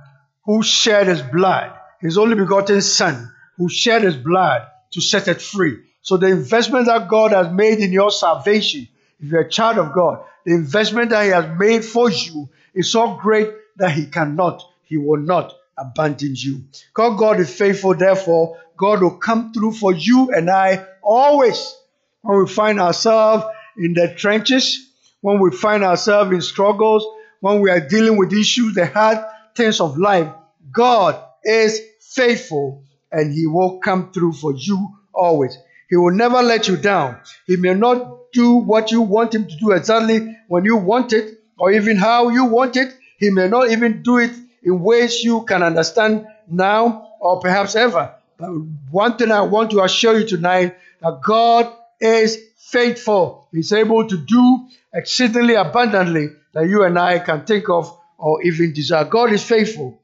who 0.45 0.63
shed 0.63 1.07
His 1.09 1.21
blood, 1.21 1.73
His 2.01 2.17
only 2.17 2.37
begotten 2.37 2.81
Son, 2.81 3.31
who 3.59 3.69
shed 3.69 4.03
His 4.03 4.17
blood 4.17 4.67
to 4.93 5.01
set 5.01 5.29
it 5.29 5.43
free. 5.43 5.77
So, 6.01 6.17
the 6.17 6.29
investment 6.29 6.87
that 6.87 7.09
God 7.09 7.33
has 7.33 7.53
made 7.53 7.81
in 7.81 7.93
your 7.93 8.11
salvation, 8.11 8.89
if 9.21 9.31
you're 9.31 9.43
a 9.43 9.51
child 9.51 9.79
of 9.79 9.93
God, 9.93 10.25
the 10.45 10.55
investment 10.55 11.11
that 11.11 11.25
He 11.25 11.31
has 11.31 11.59
made 11.59 11.85
for 11.85 12.11
you 12.11 12.49
is 12.77 12.93
so 12.93 13.15
great 13.17 13.51
that 13.79 13.91
He 13.93 14.07
cannot, 14.07 14.63
He 14.85 14.97
will 14.97 15.21
not 15.21 15.53
abandon 15.77 16.35
you. 16.37 16.65
God, 16.95 17.19
God 17.19 17.41
is 17.41 17.53
faithful, 17.53 17.95
therefore, 17.95 18.59
God 18.77 19.03
will 19.03 19.17
come 19.17 19.53
through 19.53 19.73
for 19.73 19.93
you 19.93 20.31
and 20.33 20.51
I 20.51 20.87
always 21.03 21.75
when 22.23 22.41
we 22.41 22.49
find 22.49 22.81
ourselves 22.81 23.45
in 23.79 23.95
the 23.95 24.15
trenches, 24.17 24.91
when 25.21 25.39
we 25.39 25.51
find 25.51 25.85
ourselves 25.85 26.33
in 26.33 26.43
struggles, 26.43 27.07
when 27.41 27.61
we 27.61 27.71
are 27.71 27.81
dealing 27.81 28.17
with 28.17 28.33
issues, 28.33 28.75
the 28.75 28.87
hard 28.87 29.19
things 29.55 29.81
of 29.81 29.97
life. 29.97 30.29
God 30.73 31.23
is 31.45 31.81
faithful 32.01 32.85
and 33.13 33.33
He 33.33 33.47
will 33.47 33.79
come 33.79 34.13
through 34.13 34.33
for 34.33 34.53
you 34.55 34.97
always. 35.15 35.57
He 35.89 35.97
will 35.97 36.13
never 36.13 36.43
let 36.43 36.69
you 36.69 36.77
down. 36.77 37.21
He 37.47 37.57
may 37.57 37.75
not 37.75 38.33
do 38.33 38.57
what 38.57 38.91
you 38.91 39.03
want 39.03 39.35
Him 39.35 39.47
to 39.47 39.57
do 39.57 39.71
exactly 39.73 40.37
when 40.49 40.65
you 40.65 40.77
want 40.77 41.13
it 41.13 41.36
or 41.59 41.73
even 41.73 41.97
how 41.97 42.29
you 42.29 42.45
want 42.45 42.77
it. 42.77 42.97
He 43.19 43.31
may 43.31 43.49
not 43.49 43.71
even 43.71 44.03
do 44.03 44.19
it 44.19 44.33
in 44.63 44.81
ways 44.81 45.23
you 45.23 45.45
can 45.45 45.63
understand 45.63 46.27
now 46.49 47.13
or 47.21 47.41
perhaps 47.41 47.75
ever. 47.77 48.15
But 48.39 48.49
one 48.91 49.17
thing 49.17 49.31
I 49.33 49.43
want 49.43 49.71
to 49.71 49.83
assure 49.83 50.19
you 50.19 50.27
tonight 50.27 50.77
that 51.01 51.21
God 51.23 51.73
is 52.01 52.39
faithful. 52.57 53.49
He's 53.53 53.73
able 53.73 54.07
to 54.07 54.17
do 54.17 54.69
exceedingly 54.93 55.55
abundantly 55.55 56.29
that 56.53 56.69
you 56.69 56.85
and 56.85 56.99
I 56.99 57.19
can 57.19 57.45
think 57.45 57.69
of 57.69 57.97
or 58.19 58.43
even 58.43 58.73
desire. 58.73 59.05
God 59.05 59.33
is 59.33 59.43
faithful. 59.43 60.03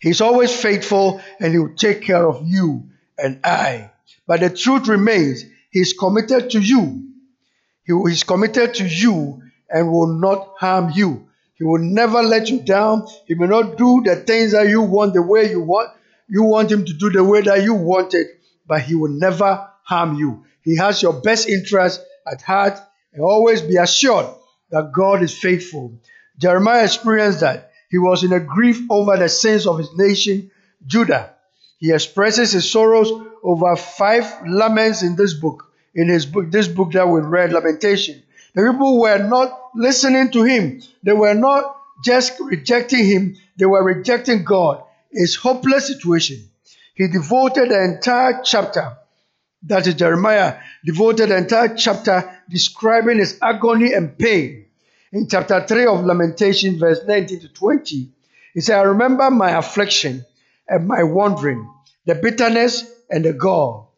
He's 0.00 0.20
always 0.20 0.54
faithful 0.54 1.20
and 1.38 1.52
He 1.52 1.58
will 1.58 1.74
take 1.74 2.02
care 2.02 2.26
of 2.26 2.46
you 2.46 2.88
and 3.18 3.40
I. 3.44 3.90
But 4.26 4.40
the 4.40 4.50
truth 4.50 4.88
remains, 4.88 5.44
He's 5.70 5.92
committed 5.92 6.50
to 6.50 6.60
you. 6.60 7.08
He 7.84 7.92
is 7.92 8.22
committed 8.24 8.74
to 8.74 8.86
you 8.86 9.42
and 9.72 9.90
will 9.90 10.18
not 10.18 10.54
harm 10.58 10.92
you. 10.94 11.28
He 11.54 11.64
will 11.64 11.80
never 11.80 12.22
let 12.22 12.48
you 12.48 12.60
down. 12.60 13.06
He 13.26 13.34
may 13.34 13.46
not 13.46 13.76
do 13.76 14.02
the 14.04 14.16
things 14.16 14.52
that 14.52 14.68
you 14.68 14.82
want 14.82 15.14
the 15.14 15.22
way 15.22 15.50
you 15.50 15.60
want. 15.60 15.90
You 16.28 16.44
want 16.44 16.72
him 16.72 16.84
to 16.84 16.92
do 16.92 17.10
the 17.10 17.22
way 17.22 17.42
that 17.42 17.62
you 17.62 17.74
want 17.74 18.14
it, 18.14 18.28
but 18.66 18.82
he 18.82 18.94
will 18.94 19.10
never 19.10 19.68
harm 19.82 20.16
you. 20.16 20.44
He 20.62 20.76
has 20.76 21.02
your 21.02 21.12
best 21.12 21.48
interest 21.48 22.00
at 22.30 22.42
heart 22.42 22.78
and 23.12 23.22
always 23.22 23.60
be 23.62 23.76
assured 23.76 24.26
that 24.70 24.92
God 24.92 25.22
is 25.22 25.36
faithful. 25.36 26.00
Jeremiah 26.38 26.84
experienced 26.84 27.40
that. 27.40 27.72
He 27.90 27.98
was 27.98 28.22
in 28.22 28.32
a 28.32 28.40
grief 28.40 28.80
over 28.88 29.16
the 29.16 29.28
sins 29.28 29.66
of 29.66 29.78
his 29.78 29.92
nation, 29.96 30.50
Judah. 30.86 31.34
He 31.78 31.92
expresses 31.92 32.52
his 32.52 32.70
sorrows 32.70 33.10
over 33.42 33.74
five 33.76 34.46
laments 34.46 35.02
in 35.02 35.16
this 35.16 35.34
book. 35.34 35.66
In 35.94 36.08
his 36.08 36.24
book, 36.24 36.50
this 36.50 36.68
book 36.68 36.92
that 36.92 37.08
we 37.08 37.20
read, 37.20 37.52
Lamentation. 37.52 38.22
The 38.54 38.70
people 38.70 39.00
were 39.00 39.18
not 39.18 39.59
listening 39.74 40.30
to 40.32 40.42
him. 40.42 40.82
They 41.02 41.12
were 41.12 41.34
not 41.34 41.76
just 42.04 42.38
rejecting 42.40 43.04
him, 43.04 43.36
they 43.56 43.66
were 43.66 43.84
rejecting 43.84 44.44
God. 44.44 44.82
It's 45.10 45.34
hopeless 45.34 45.86
situation. 45.86 46.48
He 46.94 47.08
devoted 47.08 47.70
the 47.70 47.82
entire 47.82 48.42
chapter, 48.44 48.96
that 49.64 49.86
is 49.86 49.94
Jeremiah, 49.94 50.58
devoted 50.84 51.30
the 51.30 51.36
entire 51.36 51.74
chapter 51.76 52.38
describing 52.48 53.18
his 53.18 53.38
agony 53.42 53.92
and 53.92 54.16
pain. 54.16 54.66
In 55.12 55.28
chapter 55.28 55.66
3 55.66 55.86
of 55.86 56.04
Lamentation, 56.04 56.78
verse 56.78 57.00
19 57.06 57.40
to 57.40 57.48
20, 57.48 58.12
he 58.54 58.60
said, 58.60 58.78
I 58.78 58.82
remember 58.82 59.30
my 59.30 59.50
affliction 59.50 60.24
and 60.68 60.86
my 60.86 61.02
wandering, 61.02 61.68
the 62.06 62.14
bitterness 62.14 62.84
and 63.10 63.24
the 63.24 63.32
gall. 63.32 63.92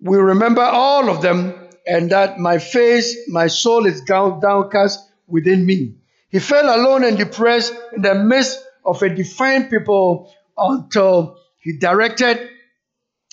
We 0.00 0.16
remember 0.16 0.62
all 0.62 1.10
of 1.10 1.20
them, 1.20 1.59
and 1.86 2.10
that 2.10 2.38
my 2.38 2.58
face, 2.58 3.28
my 3.28 3.46
soul 3.46 3.86
is 3.86 4.00
downcast 4.02 5.08
within 5.26 5.64
me. 5.64 5.94
He 6.28 6.38
felt 6.38 6.66
alone 6.66 7.04
and 7.04 7.18
depressed 7.18 7.74
in 7.94 8.02
the 8.02 8.14
midst 8.14 8.62
of 8.84 9.02
a 9.02 9.08
defiant 9.08 9.70
people 9.70 10.32
until 10.56 11.38
he 11.58 11.76
directed 11.76 12.50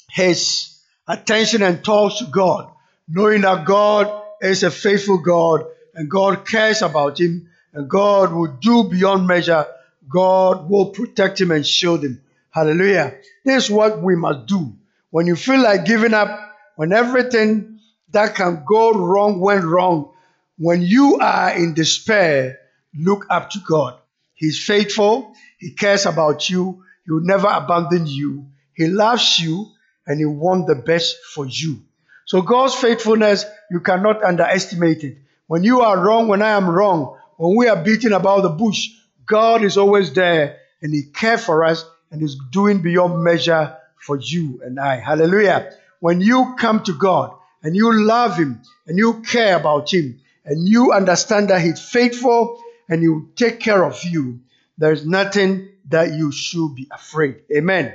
his 0.10 0.80
attention 1.08 1.62
and 1.62 1.84
thoughts 1.84 2.20
to 2.20 2.25
God, 2.25 2.72
knowing 3.08 3.42
that 3.42 3.66
God 3.66 4.24
is 4.42 4.63
a 4.63 4.72
faithful 4.72 5.20
God 5.20 5.66
and 5.94 6.10
God 6.10 6.48
cares 6.48 6.82
about 6.82 7.20
him 7.20 7.50
and 7.74 7.89
God 7.89 8.34
will 8.34 8.58
do 8.60 8.86
beyond 8.86 9.27
measure. 9.27 9.66
God 10.10 10.70
will 10.70 10.88
protect 10.88 11.39
him 11.39 11.51
and 11.51 11.66
shield 11.66 12.04
him. 12.04 12.22
Hallelujah. 12.50 13.16
This 13.46 13.66
is 13.66 13.70
what 13.70 14.01
we 14.01 14.16
must 14.16 14.48
do. 14.48 14.75
When 15.12 15.27
you 15.27 15.36
feel 15.36 15.62
like 15.62 15.86
giving 15.86 16.13
up, 16.13 16.56
when 16.75 16.92
everything 16.94 17.76
that 18.12 18.36
can 18.36 18.64
go 18.66 18.94
wrong 18.94 19.40
went 19.40 19.66
wrong, 19.66 20.12
when 20.58 20.82
you 20.82 21.18
are 21.20 21.52
in 21.52 21.74
despair, 21.74 22.60
look 22.96 23.26
up 23.30 23.52
to 23.52 23.60
God. 23.60 24.00
He's 24.34 24.64
faithful. 24.64 25.34
He 25.60 25.72
cares 25.72 26.06
about 26.06 26.50
you. 26.50 26.84
He 27.06 27.12
will 27.12 27.22
never 27.22 27.48
abandon 27.48 28.08
you. 28.08 28.48
He 28.74 28.88
loves 28.88 29.40
you 29.40 29.68
and 30.06 30.20
he 30.20 30.26
wants 30.26 30.68
the 30.68 30.76
best 30.76 31.18
for 31.34 31.46
you. 31.46 31.82
So 32.26 32.42
God's 32.42 32.76
faithfulness, 32.76 33.46
you 33.72 33.80
cannot 33.80 34.24
underestimate 34.24 35.04
it. 35.04 35.18
When 35.48 35.64
you 35.64 35.82
are 35.82 35.98
wrong, 35.98 36.28
when 36.28 36.42
I 36.42 36.52
am 36.52 36.70
wrong, 36.70 37.18
when 37.38 37.56
we 37.56 37.68
are 37.68 37.82
beating 37.82 38.12
about 38.12 38.42
the 38.42 38.50
bush, 38.50 38.90
God 39.26 39.64
is 39.64 39.78
always 39.78 40.14
there 40.14 40.58
and 40.82 40.94
he 40.94 41.04
cares 41.04 41.44
for 41.44 41.64
us 41.64 41.86
and 42.12 42.22
is 42.22 42.38
doing 42.52 42.82
beyond 42.82 43.24
measure 43.24 43.78
for 44.00 44.18
you 44.18 44.62
and 44.64 44.80
I. 44.80 44.98
Hallelujah. 44.98 45.74
When 46.00 46.22
you 46.22 46.56
come 46.58 46.84
to 46.84 46.94
God 46.94 47.37
and 47.64 47.76
you 47.76 48.06
love 48.06 48.38
him 48.38 48.62
and 48.86 48.98
you 48.98 49.22
care 49.22 49.58
about 49.58 49.94
him 49.94 50.20
and 50.46 50.68
you 50.68 50.94
understand 50.94 51.50
that 51.50 51.62
he's 51.62 51.82
faithful 51.82 52.62
and 52.90 53.02
he 53.02 53.08
will 53.08 53.28
take 53.36 53.60
care 53.60 53.84
of 53.84 54.04
you, 54.04 54.40
there's 54.78 55.06
nothing 55.06 55.70
that 55.90 56.14
you 56.14 56.32
should 56.32 56.76
be 56.76 56.88
afraid. 56.92 57.42
Amen. 57.56 57.94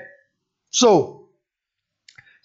So, 0.71 1.28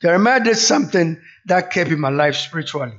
Jeremiah 0.02 0.44
did 0.44 0.58
something 0.58 1.20
that 1.48 1.72
kept 1.72 1.90
him 1.90 2.04
alive 2.04 2.36
spiritually. 2.36 2.94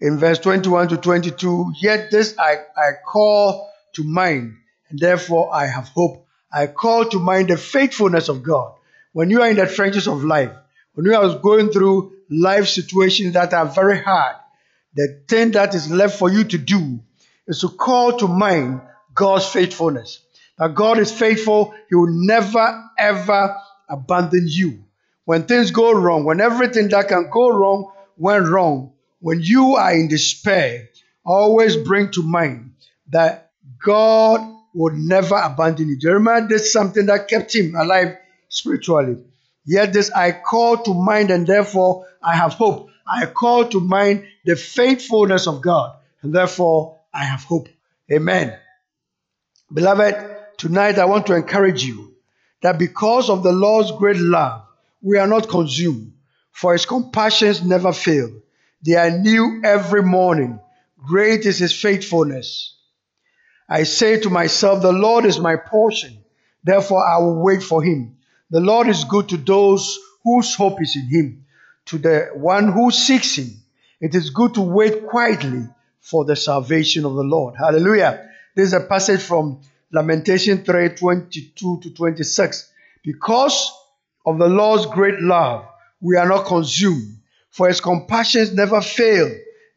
In 0.00 0.18
verse 0.18 0.38
21 0.38 0.88
to 0.88 0.96
22, 0.96 1.72
yet 1.80 2.10
this 2.10 2.36
I, 2.38 2.56
I 2.76 2.92
call 3.04 3.68
to 3.94 4.04
mind, 4.04 4.56
and 4.88 4.98
therefore 4.98 5.52
I 5.52 5.66
have 5.66 5.88
hope. 5.88 6.26
I 6.52 6.66
call 6.66 7.04
to 7.06 7.18
mind 7.18 7.48
the 7.48 7.56
faithfulness 7.56 8.28
of 8.28 8.42
God. 8.42 8.74
When 9.12 9.30
you 9.30 9.42
are 9.42 9.50
in 9.50 9.56
the 9.56 9.66
trenches 9.66 10.06
of 10.06 10.24
life, 10.24 10.52
when 10.94 11.06
you 11.06 11.14
are 11.14 11.38
going 11.38 11.70
through 11.70 12.12
life 12.30 12.68
situations 12.68 13.34
that 13.34 13.52
are 13.54 13.66
very 13.66 14.00
hard, 14.00 14.36
the 14.94 15.22
thing 15.28 15.52
that 15.52 15.74
is 15.74 15.90
left 15.90 16.18
for 16.18 16.30
you 16.30 16.44
to 16.44 16.58
do 16.58 17.00
is 17.46 17.60
to 17.60 17.68
call 17.68 18.18
to 18.18 18.28
mind 18.28 18.80
God's 19.14 19.46
faithfulness. 19.46 20.20
That 20.58 20.74
God 20.74 20.98
is 20.98 21.12
faithful, 21.12 21.74
He 21.88 21.94
will 21.94 22.10
never 22.10 22.84
ever 22.98 23.56
abandon 23.88 24.44
you. 24.46 24.84
When 25.24 25.44
things 25.44 25.70
go 25.70 25.92
wrong, 25.92 26.24
when 26.24 26.40
everything 26.40 26.88
that 26.88 27.08
can 27.08 27.30
go 27.30 27.50
wrong 27.50 27.92
went 28.16 28.46
wrong, 28.46 28.92
when 29.20 29.40
you 29.40 29.76
are 29.76 29.92
in 29.92 30.08
despair, 30.08 30.88
always 31.24 31.76
bring 31.76 32.10
to 32.12 32.22
mind 32.22 32.72
that 33.10 33.50
God 33.84 34.40
would 34.74 34.94
never 34.94 35.36
abandon 35.36 35.88
you. 35.88 35.98
Jeremiah 35.98 36.46
did 36.48 36.60
something 36.60 37.06
that 37.06 37.28
kept 37.28 37.54
him 37.54 37.74
alive 37.74 38.16
spiritually. 38.48 39.24
Yet 39.68 39.92
this 39.92 40.10
I 40.10 40.32
call 40.32 40.78
to 40.78 40.94
mind, 40.94 41.30
and 41.30 41.46
therefore 41.46 42.06
I 42.22 42.34
have 42.34 42.54
hope. 42.54 42.88
I 43.06 43.26
call 43.26 43.68
to 43.68 43.80
mind 43.80 44.24
the 44.46 44.56
faithfulness 44.56 45.46
of 45.46 45.60
God, 45.60 45.94
and 46.22 46.34
therefore 46.34 47.00
I 47.12 47.24
have 47.24 47.44
hope. 47.44 47.68
Amen. 48.10 48.56
Beloved, 49.70 50.14
tonight 50.56 50.98
I 50.98 51.04
want 51.04 51.26
to 51.26 51.34
encourage 51.34 51.84
you 51.84 52.14
that 52.62 52.78
because 52.78 53.28
of 53.28 53.42
the 53.42 53.52
Lord's 53.52 53.92
great 53.92 54.16
love, 54.16 54.62
we 55.02 55.18
are 55.18 55.26
not 55.26 55.50
consumed, 55.50 56.14
for 56.50 56.72
his 56.72 56.86
compassions 56.86 57.62
never 57.62 57.92
fail. 57.92 58.30
They 58.86 58.94
are 58.94 59.10
new 59.10 59.60
every 59.64 60.02
morning. 60.02 60.60
Great 61.06 61.44
is 61.44 61.58
his 61.58 61.78
faithfulness. 61.78 62.74
I 63.68 63.82
say 63.82 64.18
to 64.20 64.30
myself, 64.30 64.80
The 64.80 64.92
Lord 64.92 65.26
is 65.26 65.38
my 65.38 65.56
portion, 65.56 66.24
therefore 66.64 67.06
I 67.06 67.18
will 67.18 67.42
wait 67.42 67.62
for 67.62 67.82
him. 67.82 68.17
The 68.50 68.60
Lord 68.60 68.88
is 68.88 69.04
good 69.04 69.28
to 69.28 69.36
those 69.36 69.98
whose 70.24 70.54
hope 70.54 70.80
is 70.80 70.96
in 70.96 71.08
him, 71.08 71.46
to 71.86 71.98
the 71.98 72.30
one 72.34 72.72
who 72.72 72.90
seeks 72.90 73.36
him. 73.36 73.50
It 74.00 74.14
is 74.14 74.30
good 74.30 74.54
to 74.54 74.62
wait 74.62 75.06
quietly 75.06 75.66
for 76.00 76.24
the 76.24 76.36
salvation 76.36 77.04
of 77.04 77.14
the 77.14 77.22
Lord. 77.22 77.56
Hallelujah. 77.58 78.30
This 78.54 78.68
is 78.68 78.72
a 78.72 78.80
passage 78.80 79.20
from 79.20 79.60
Lamentation 79.92 80.64
3 80.64 80.90
22 80.90 81.80
to 81.82 81.90
26. 81.90 82.72
Because 83.02 83.72
of 84.24 84.38
the 84.38 84.48
Lord's 84.48 84.86
great 84.86 85.20
love, 85.20 85.66
we 86.00 86.16
are 86.16 86.28
not 86.28 86.46
consumed, 86.46 87.18
for 87.50 87.68
his 87.68 87.80
compassions 87.80 88.54
never 88.54 88.80
fail. 88.80 89.30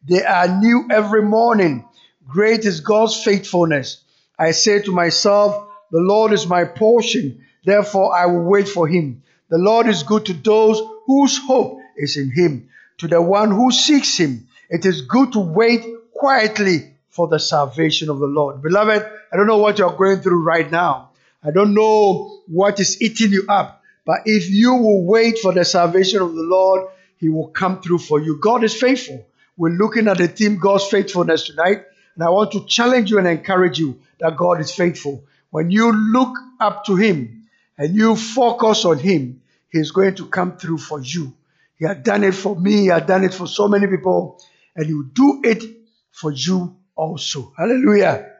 They 0.04 0.24
are 0.24 0.60
new 0.60 0.88
every 0.90 1.22
morning. 1.22 1.84
Great 2.26 2.64
is 2.64 2.80
God's 2.80 3.22
faithfulness. 3.22 4.02
I 4.38 4.52
say 4.52 4.80
to 4.82 4.92
myself, 4.92 5.68
The 5.90 6.00
Lord 6.00 6.32
is 6.32 6.46
my 6.46 6.64
portion, 6.64 7.44
therefore 7.64 8.16
I 8.16 8.26
will 8.26 8.44
wait 8.44 8.68
for 8.68 8.86
him. 8.86 9.22
The 9.48 9.58
Lord 9.58 9.86
is 9.86 10.02
good 10.02 10.26
to 10.26 10.32
those 10.32 10.80
whose 11.06 11.38
hope 11.38 11.78
is 11.96 12.16
in 12.16 12.30
him, 12.30 12.68
to 12.98 13.08
the 13.08 13.20
one 13.20 13.50
who 13.50 13.70
seeks 13.70 14.18
him. 14.18 14.48
It 14.70 14.86
is 14.86 15.02
good 15.02 15.32
to 15.32 15.40
wait 15.40 15.84
quietly 16.14 16.94
for 17.10 17.28
the 17.28 17.38
salvation 17.38 18.08
of 18.08 18.18
the 18.18 18.26
Lord. 18.26 18.62
Beloved, 18.62 19.02
I 19.32 19.36
don't 19.36 19.46
know 19.46 19.58
what 19.58 19.78
you're 19.78 19.92
going 19.92 20.20
through 20.20 20.42
right 20.42 20.70
now. 20.70 21.10
I 21.44 21.50
don't 21.50 21.74
know 21.74 22.40
what 22.46 22.80
is 22.80 23.02
eating 23.02 23.32
you 23.32 23.44
up. 23.48 23.82
But 24.04 24.22
if 24.24 24.50
you 24.50 24.74
will 24.74 25.04
wait 25.04 25.38
for 25.38 25.52
the 25.52 25.64
salvation 25.64 26.22
of 26.22 26.34
the 26.34 26.42
Lord, 26.42 26.88
He 27.18 27.28
will 27.28 27.48
come 27.48 27.82
through 27.82 27.98
for 27.98 28.20
you. 28.20 28.38
God 28.38 28.64
is 28.64 28.74
faithful. 28.74 29.26
We're 29.56 29.70
looking 29.70 30.08
at 30.08 30.18
the 30.18 30.28
theme 30.28 30.58
God's 30.58 30.86
faithfulness 30.86 31.44
tonight. 31.44 31.84
And 32.14 32.24
I 32.24 32.30
want 32.30 32.52
to 32.52 32.64
challenge 32.66 33.10
you 33.10 33.18
and 33.18 33.28
encourage 33.28 33.78
you 33.78 34.00
that 34.18 34.36
God 34.36 34.60
is 34.60 34.74
faithful. 34.74 35.24
When 35.50 35.70
you 35.70 35.92
look 35.92 36.36
up 36.60 36.84
to 36.86 36.96
Him 36.96 37.41
and 37.78 37.94
you 37.94 38.16
focus 38.16 38.84
on 38.84 38.98
Him, 38.98 39.42
He's 39.70 39.90
going 39.90 40.14
to 40.16 40.26
come 40.26 40.56
through 40.56 40.78
for 40.78 41.00
you. 41.00 41.32
He 41.78 41.86
had 41.86 42.02
done 42.02 42.24
it 42.24 42.34
for 42.34 42.54
me, 42.54 42.72
He 42.82 42.86
had 42.86 43.06
done 43.06 43.24
it 43.24 43.34
for 43.34 43.46
so 43.46 43.68
many 43.68 43.86
people, 43.86 44.40
and 44.76 44.86
He 44.86 44.94
will 44.94 45.10
do 45.12 45.40
it 45.44 45.64
for 46.10 46.30
you 46.30 46.76
also. 46.94 47.52
Hallelujah. 47.56 48.30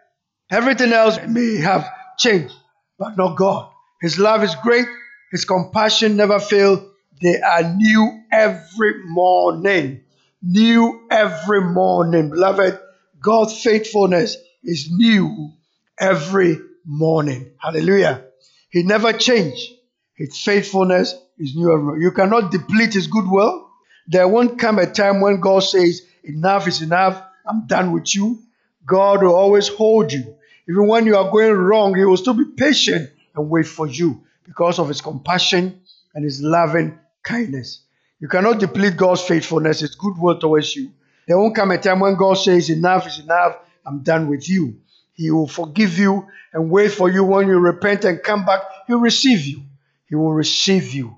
Everything 0.50 0.92
else 0.92 1.18
may 1.26 1.56
have 1.56 1.88
changed, 2.18 2.54
but 2.98 3.16
not 3.16 3.36
God. 3.36 3.70
His 4.00 4.18
love 4.18 4.42
is 4.42 4.54
great, 4.56 4.86
His 5.30 5.44
compassion 5.44 6.16
never 6.16 6.38
fails. 6.38 6.80
They 7.20 7.40
are 7.40 7.74
new 7.74 8.24
every 8.32 9.04
morning. 9.06 10.02
New 10.42 11.06
every 11.08 11.60
morning. 11.60 12.30
Beloved, 12.30 12.80
God's 13.20 13.62
faithfulness 13.62 14.36
is 14.64 14.90
new 14.90 15.52
every 15.98 16.58
morning. 16.84 17.52
Hallelujah. 17.58 18.24
He 18.72 18.82
never 18.82 19.12
changed. 19.12 19.70
His 20.14 20.36
faithfulness 20.38 21.14
is 21.38 21.54
new. 21.54 21.96
You 22.00 22.10
cannot 22.10 22.50
deplete 22.50 22.94
His 22.94 23.06
goodwill. 23.06 23.68
There 24.08 24.26
won't 24.26 24.58
come 24.58 24.78
a 24.78 24.86
time 24.86 25.20
when 25.20 25.40
God 25.40 25.60
says, 25.60 26.02
Enough 26.24 26.66
is 26.68 26.80
enough. 26.80 27.22
I'm 27.46 27.66
done 27.66 27.92
with 27.92 28.14
you. 28.14 28.38
God 28.86 29.22
will 29.22 29.34
always 29.34 29.68
hold 29.68 30.12
you. 30.12 30.36
Even 30.68 30.86
when 30.88 31.04
you 31.04 31.16
are 31.16 31.30
going 31.30 31.52
wrong, 31.52 31.94
He 31.94 32.04
will 32.04 32.16
still 32.16 32.34
be 32.34 32.46
patient 32.56 33.10
and 33.34 33.50
wait 33.50 33.66
for 33.66 33.86
you 33.86 34.22
because 34.44 34.78
of 34.78 34.88
His 34.88 35.02
compassion 35.02 35.82
and 36.14 36.24
His 36.24 36.40
loving 36.40 36.98
kindness. 37.22 37.82
You 38.20 38.28
cannot 38.28 38.58
deplete 38.58 38.96
God's 38.96 39.20
faithfulness, 39.20 39.80
His 39.80 39.96
goodwill 39.96 40.38
towards 40.38 40.74
you. 40.74 40.92
There 41.28 41.38
won't 41.38 41.54
come 41.54 41.72
a 41.72 41.78
time 41.78 42.00
when 42.00 42.16
God 42.16 42.34
says, 42.34 42.70
Enough 42.70 43.06
is 43.06 43.18
enough, 43.18 43.56
I'm 43.84 44.02
done 44.02 44.28
with 44.28 44.48
you. 44.48 44.80
He 45.14 45.30
will 45.30 45.48
forgive 45.48 45.98
you 45.98 46.26
and 46.52 46.70
wait 46.70 46.92
for 46.92 47.10
you 47.10 47.24
when 47.24 47.48
you 47.48 47.58
repent 47.58 48.04
and 48.04 48.22
come 48.22 48.44
back. 48.44 48.62
He'll 48.86 48.98
receive 48.98 49.44
you. 49.46 49.62
He 50.06 50.14
will 50.14 50.32
receive 50.32 50.92
you. 50.92 51.16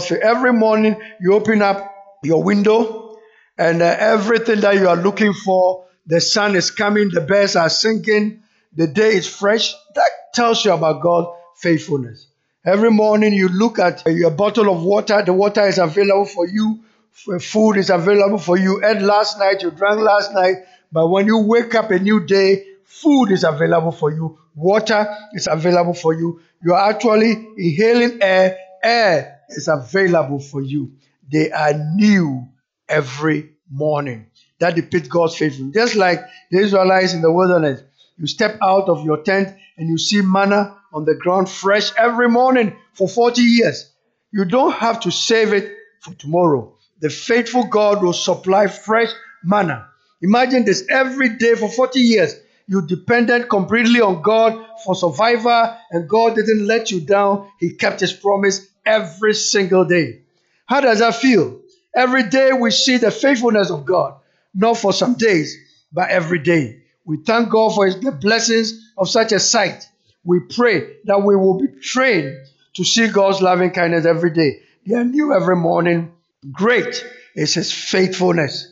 Said, 0.00 0.20
every 0.20 0.52
morning 0.52 0.96
you 1.20 1.34
open 1.34 1.60
up 1.60 1.92
your 2.22 2.42
window 2.42 3.18
and 3.58 3.82
uh, 3.82 3.96
everything 3.98 4.60
that 4.60 4.76
you 4.76 4.88
are 4.88 4.96
looking 4.96 5.32
for, 5.32 5.86
the 6.06 6.20
sun 6.20 6.54
is 6.54 6.70
coming, 6.70 7.10
the 7.10 7.20
birds 7.20 7.56
are 7.56 7.68
singing, 7.68 8.42
the 8.74 8.86
day 8.86 9.14
is 9.14 9.26
fresh. 9.26 9.74
That 9.94 10.08
tells 10.34 10.64
you 10.64 10.72
about 10.72 11.02
God's 11.02 11.28
faithfulness. 11.56 12.26
Every 12.64 12.90
morning 12.90 13.32
you 13.32 13.48
look 13.48 13.80
at 13.80 14.04
your 14.06 14.30
bottle 14.30 14.70
of 14.70 14.84
water, 14.84 15.20
the 15.24 15.32
water 15.32 15.66
is 15.66 15.78
available 15.78 16.26
for 16.26 16.46
you, 16.46 16.84
food 17.40 17.72
is 17.76 17.90
available 17.90 18.38
for 18.38 18.56
you. 18.56 18.82
And 18.84 19.04
last 19.04 19.38
night, 19.38 19.62
you 19.62 19.72
drank 19.72 20.00
last 20.00 20.32
night, 20.32 20.56
but 20.92 21.08
when 21.08 21.26
you 21.26 21.38
wake 21.38 21.74
up 21.74 21.90
a 21.90 21.98
new 21.98 22.24
day, 22.24 22.66
food 23.00 23.30
is 23.30 23.44
available 23.44 23.92
for 23.92 24.10
you, 24.10 24.38
water 24.54 25.16
is 25.32 25.48
available 25.50 25.94
for 25.94 26.12
you. 26.12 26.40
You 26.62 26.74
are 26.74 26.90
actually 26.90 27.32
inhaling 27.56 28.18
air, 28.22 28.58
air 28.82 29.40
is 29.48 29.68
available 29.68 30.38
for 30.38 30.60
you. 30.60 30.92
They 31.30 31.50
are 31.50 31.72
new 31.94 32.48
every 32.88 33.50
morning. 33.70 34.26
That 34.60 34.76
depicts 34.76 35.08
God's 35.08 35.36
faithfulness. 35.36 35.74
Just 35.74 35.96
like 35.96 36.20
the 36.50 36.58
Israelites 36.60 37.14
in 37.14 37.22
the 37.22 37.32
wilderness, 37.32 37.82
you 38.18 38.26
step 38.26 38.58
out 38.62 38.88
of 38.88 39.04
your 39.04 39.22
tent 39.22 39.48
and 39.76 39.88
you 39.88 39.98
see 39.98 40.20
manna 40.20 40.76
on 40.92 41.04
the 41.04 41.14
ground 41.14 41.48
fresh 41.48 41.92
every 41.96 42.28
morning 42.28 42.76
for 42.92 43.08
40 43.08 43.40
years. 43.40 43.90
You 44.30 44.44
don't 44.44 44.72
have 44.74 45.00
to 45.00 45.10
save 45.10 45.52
it 45.52 45.76
for 46.00 46.14
tomorrow. 46.14 46.76
The 47.00 47.10
faithful 47.10 47.66
God 47.66 48.02
will 48.02 48.12
supply 48.12 48.66
fresh 48.68 49.10
manna. 49.42 49.88
Imagine 50.20 50.64
this 50.64 50.84
every 50.88 51.36
day 51.36 51.54
for 51.54 51.68
40 51.68 51.98
years. 51.98 52.34
You 52.66 52.86
depended 52.86 53.48
completely 53.48 54.00
on 54.00 54.22
God 54.22 54.64
for 54.84 54.94
survival, 54.94 55.76
and 55.90 56.08
God 56.08 56.34
didn't 56.36 56.66
let 56.66 56.90
you 56.90 57.00
down. 57.00 57.50
He 57.58 57.74
kept 57.74 58.00
His 58.00 58.12
promise 58.12 58.66
every 58.86 59.34
single 59.34 59.84
day. 59.84 60.20
How 60.66 60.80
does 60.80 61.00
that 61.00 61.16
feel? 61.16 61.60
Every 61.94 62.28
day 62.28 62.52
we 62.52 62.70
see 62.70 62.96
the 62.96 63.10
faithfulness 63.10 63.70
of 63.70 63.84
God, 63.84 64.14
not 64.54 64.78
for 64.78 64.92
some 64.92 65.14
days, 65.14 65.56
but 65.92 66.10
every 66.10 66.38
day. 66.38 66.82
We 67.04 67.18
thank 67.18 67.50
God 67.50 67.74
for 67.74 67.90
the 67.90 68.12
blessings 68.12 68.92
of 68.96 69.08
such 69.08 69.32
a 69.32 69.40
sight. 69.40 69.88
We 70.24 70.40
pray 70.40 70.96
that 71.04 71.22
we 71.22 71.36
will 71.36 71.58
be 71.58 71.68
trained 71.80 72.36
to 72.74 72.84
see 72.84 73.08
God's 73.08 73.42
loving 73.42 73.70
kindness 73.70 74.06
every 74.06 74.30
day. 74.30 74.60
They 74.86 74.94
are 74.94 75.04
new 75.04 75.34
every 75.34 75.56
morning. 75.56 76.12
Great 76.50 77.04
is 77.34 77.54
His 77.54 77.72
faithfulness. 77.72 78.68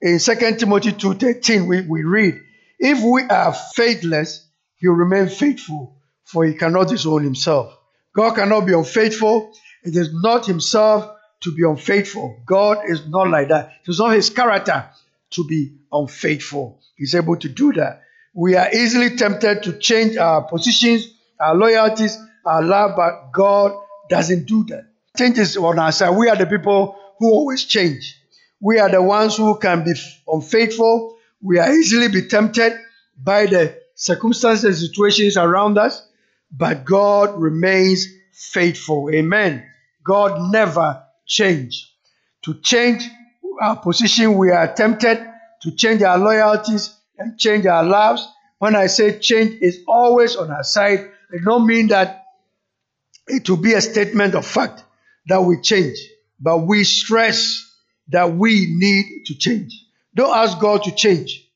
In 0.00 0.18
2 0.18 0.34
Timothy 0.56 0.92
2.13, 0.92 1.66
we, 1.66 1.80
we 1.82 2.04
read, 2.04 2.40
If 2.82 3.04
we 3.04 3.22
are 3.30 3.54
faithless, 3.76 4.48
He 4.78 4.88
will 4.88 4.96
remain 4.96 5.28
faithful, 5.28 5.96
for 6.24 6.44
He 6.46 6.54
cannot 6.54 6.88
disown 6.88 7.24
Himself. 7.24 7.78
God 8.16 8.34
cannot 8.36 8.66
be 8.66 8.74
unfaithful. 8.74 9.54
It 9.84 9.96
is 9.96 10.10
not 10.12 10.46
Himself 10.46 11.16
to 11.42 11.54
be 11.54 11.64
unfaithful. 11.64 12.42
God 12.46 12.78
is 12.90 13.08
not 13.08 13.30
like 13.30 13.50
that. 13.50 13.72
It 13.86 13.90
is 13.92 14.00
not 14.00 14.14
His 14.16 14.30
character 14.30 14.90
to 15.32 15.46
be 15.46 15.74
unfaithful. 15.92 16.80
He's 16.96 17.14
able 17.14 17.36
to 17.38 17.50
do 17.50 17.72
that. 17.74 18.02
We 18.34 18.56
are 18.56 18.70
easily 18.74 19.16
tempted 19.16 19.64
to 19.64 19.78
change 19.78 20.18
our 20.18 20.42
positions, 20.42 21.06
our 21.40 21.54
loyalties, 21.56 22.18
our 22.46 22.64
love, 22.64 22.92
but 22.96 23.32
God 23.32 23.74
doesn't 24.10 24.46
do 24.48 24.64
that. 24.66 24.86
Changes 25.18 25.56
on 25.58 25.78
our 25.78 25.92
side. 25.92 26.16
We 26.16 26.30
are 26.30 26.36
the 26.36 26.46
people 26.46 26.96
who 27.20 27.32
always 27.32 27.64
change. 27.64 28.18
We 28.60 28.80
are 28.80 28.90
the 28.90 29.02
ones 29.02 29.38
who 29.38 29.58
can 29.58 29.84
be 29.84 29.94
unfaithful. 30.28 31.18
We 31.42 31.58
are 31.58 31.72
easily 31.72 32.08
be 32.08 32.28
tempted 32.28 32.72
by 33.16 33.46
the 33.46 33.78
circumstances 33.94 34.64
and 34.64 34.76
situations 34.76 35.36
around 35.36 35.78
us, 35.78 36.06
but 36.50 36.84
God 36.84 37.40
remains 37.40 38.06
faithful. 38.32 39.10
Amen. 39.12 39.64
God 40.04 40.52
never 40.52 41.04
change. 41.26 41.92
To 42.42 42.54
change 42.54 43.08
our 43.60 43.76
position, 43.76 44.36
we 44.36 44.50
are 44.50 44.72
tempted 44.72 45.24
to 45.62 45.70
change 45.72 46.02
our 46.02 46.18
loyalties 46.18 46.94
and 47.18 47.38
change 47.38 47.66
our 47.66 47.84
lives. 47.84 48.26
When 48.58 48.74
I 48.76 48.86
say 48.86 49.18
change 49.18 49.60
is 49.60 49.80
always 49.86 50.36
on 50.36 50.50
our 50.50 50.64
side, 50.64 51.10
it 51.32 51.44
don't 51.44 51.66
mean 51.66 51.88
that 51.88 52.24
it 53.26 53.48
will 53.48 53.56
be 53.56 53.74
a 53.74 53.80
statement 53.80 54.34
of 54.34 54.46
fact 54.46 54.84
that 55.26 55.40
we 55.42 55.60
change, 55.60 55.98
but 56.40 56.58
we 56.58 56.84
stress 56.84 57.68
that 58.08 58.32
we 58.32 58.66
need 58.68 59.24
to 59.26 59.34
change. 59.36 59.81
Don't 60.14 60.36
ask 60.36 60.58
God 60.58 60.84
to 60.84 60.94
change. 60.94 61.48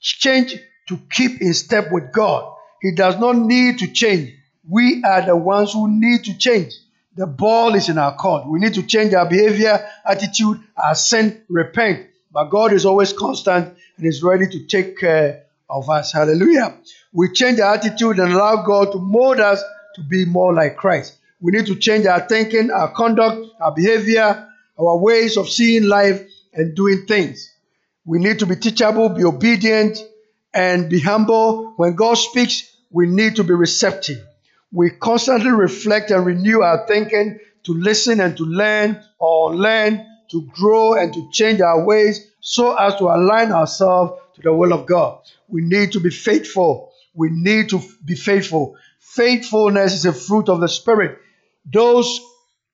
Change 0.00 0.54
to 0.88 0.98
keep 1.10 1.40
in 1.40 1.54
step 1.54 1.90
with 1.90 2.12
God. 2.12 2.52
He 2.80 2.92
does 2.92 3.18
not 3.18 3.36
need 3.36 3.80
to 3.80 3.88
change. 3.88 4.34
We 4.68 5.02
are 5.04 5.24
the 5.24 5.36
ones 5.36 5.72
who 5.72 5.88
need 5.88 6.24
to 6.24 6.36
change. 6.38 6.74
The 7.16 7.26
ball 7.26 7.74
is 7.74 7.88
in 7.88 7.98
our 7.98 8.14
court. 8.14 8.46
We 8.46 8.60
need 8.60 8.74
to 8.74 8.82
change 8.82 9.14
our 9.14 9.28
behavior, 9.28 9.88
attitude, 10.04 10.60
our 10.76 10.94
sin, 10.94 11.42
repent. 11.48 12.06
But 12.30 12.50
God 12.50 12.72
is 12.72 12.84
always 12.84 13.12
constant 13.12 13.74
and 13.96 14.06
is 14.06 14.22
ready 14.22 14.46
to 14.48 14.66
take 14.66 14.98
care 14.98 15.44
of 15.70 15.88
us. 15.88 16.12
Hallelujah. 16.12 16.76
We 17.12 17.32
change 17.32 17.58
our 17.60 17.74
attitude 17.74 18.18
and 18.18 18.32
allow 18.32 18.62
God 18.64 18.92
to 18.92 18.98
mold 18.98 19.40
us 19.40 19.62
to 19.94 20.02
be 20.02 20.26
more 20.26 20.52
like 20.52 20.76
Christ. 20.76 21.16
We 21.40 21.52
need 21.52 21.66
to 21.66 21.76
change 21.76 22.06
our 22.06 22.20
thinking, 22.20 22.70
our 22.70 22.92
conduct, 22.92 23.46
our 23.60 23.72
behavior, 23.74 24.48
our 24.78 24.96
ways 24.98 25.36
of 25.36 25.48
seeing 25.48 25.84
life 25.84 26.22
and 26.52 26.74
doing 26.74 27.06
things. 27.06 27.50
We 28.06 28.20
need 28.20 28.38
to 28.38 28.46
be 28.46 28.54
teachable, 28.54 29.08
be 29.08 29.24
obedient, 29.24 29.98
and 30.54 30.88
be 30.88 31.00
humble. 31.00 31.74
When 31.76 31.96
God 31.96 32.14
speaks, 32.14 32.72
we 32.90 33.06
need 33.06 33.36
to 33.36 33.44
be 33.44 33.52
receptive. 33.52 34.24
We 34.72 34.90
constantly 34.90 35.50
reflect 35.50 36.10
and 36.12 36.24
renew 36.24 36.62
our 36.62 36.86
thinking 36.86 37.40
to 37.64 37.74
listen 37.74 38.20
and 38.20 38.36
to 38.36 38.44
learn 38.44 39.02
or 39.18 39.54
learn 39.54 40.06
to 40.30 40.42
grow 40.52 40.94
and 40.94 41.12
to 41.14 41.28
change 41.32 41.60
our 41.60 41.84
ways 41.84 42.30
so 42.40 42.76
as 42.76 42.94
to 42.96 43.04
align 43.04 43.50
ourselves 43.52 44.20
to 44.34 44.42
the 44.42 44.52
will 44.52 44.72
of 44.72 44.86
God. 44.86 45.20
We 45.48 45.62
need 45.62 45.92
to 45.92 46.00
be 46.00 46.10
faithful. 46.10 46.92
We 47.14 47.30
need 47.30 47.70
to 47.70 47.80
be 48.04 48.14
faithful. 48.14 48.76
Faithfulness 49.00 49.94
is 49.94 50.04
a 50.04 50.12
fruit 50.12 50.48
of 50.48 50.60
the 50.60 50.68
Spirit. 50.68 51.18
Those 51.64 52.20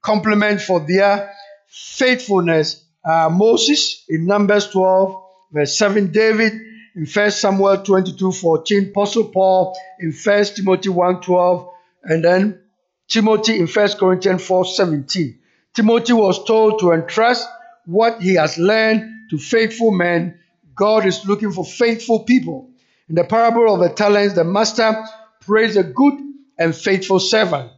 complement 0.03 0.61
for 0.61 0.81
their 0.81 1.33
faithfulness 1.69 2.85
are 3.05 3.31
Moses 3.31 4.05
in 4.09 4.27
Numbers 4.27 4.69
12, 4.69 5.22
verse 5.53 5.77
7, 5.79 6.11
David 6.11 6.53
in 6.95 7.07
1 7.07 7.31
Samuel 7.31 7.83
22, 7.83 8.33
14, 8.33 8.89
Apostle 8.91 9.25
Paul 9.29 9.77
in 10.01 10.13
1 10.13 10.45
Timothy 10.57 10.89
1, 10.89 11.21
12, 11.21 11.69
and 12.05 12.25
then 12.25 12.61
Timothy 13.09 13.59
in 13.59 13.67
1 13.67 13.89
Corinthians 13.99 14.45
4, 14.45 14.65
17. 14.65 15.39
Timothy 15.75 16.13
was 16.13 16.45
told 16.45 16.81
to 16.81 16.93
entrust 16.93 17.49
what 17.87 18.21
he 18.21 18.35
has 18.35 18.59
learned 18.59 19.31
to 19.31 19.39
faithful 19.39 19.91
men. 19.91 20.39
God 20.75 21.07
is 21.07 21.27
looking 21.27 21.53
for 21.53 21.65
faithful 21.65 22.21
people. 22.21 22.71
In 23.09 23.15
the 23.15 23.25
parable 23.25 23.75
of 23.75 23.81
the 23.81 23.95
talents, 23.95 24.35
the 24.35 24.45
master 24.45 25.05
praised 25.41 25.77
a 25.77 25.83
good 25.83 26.15
and 26.59 26.75
faithful 26.75 27.21
servant. 27.21 27.71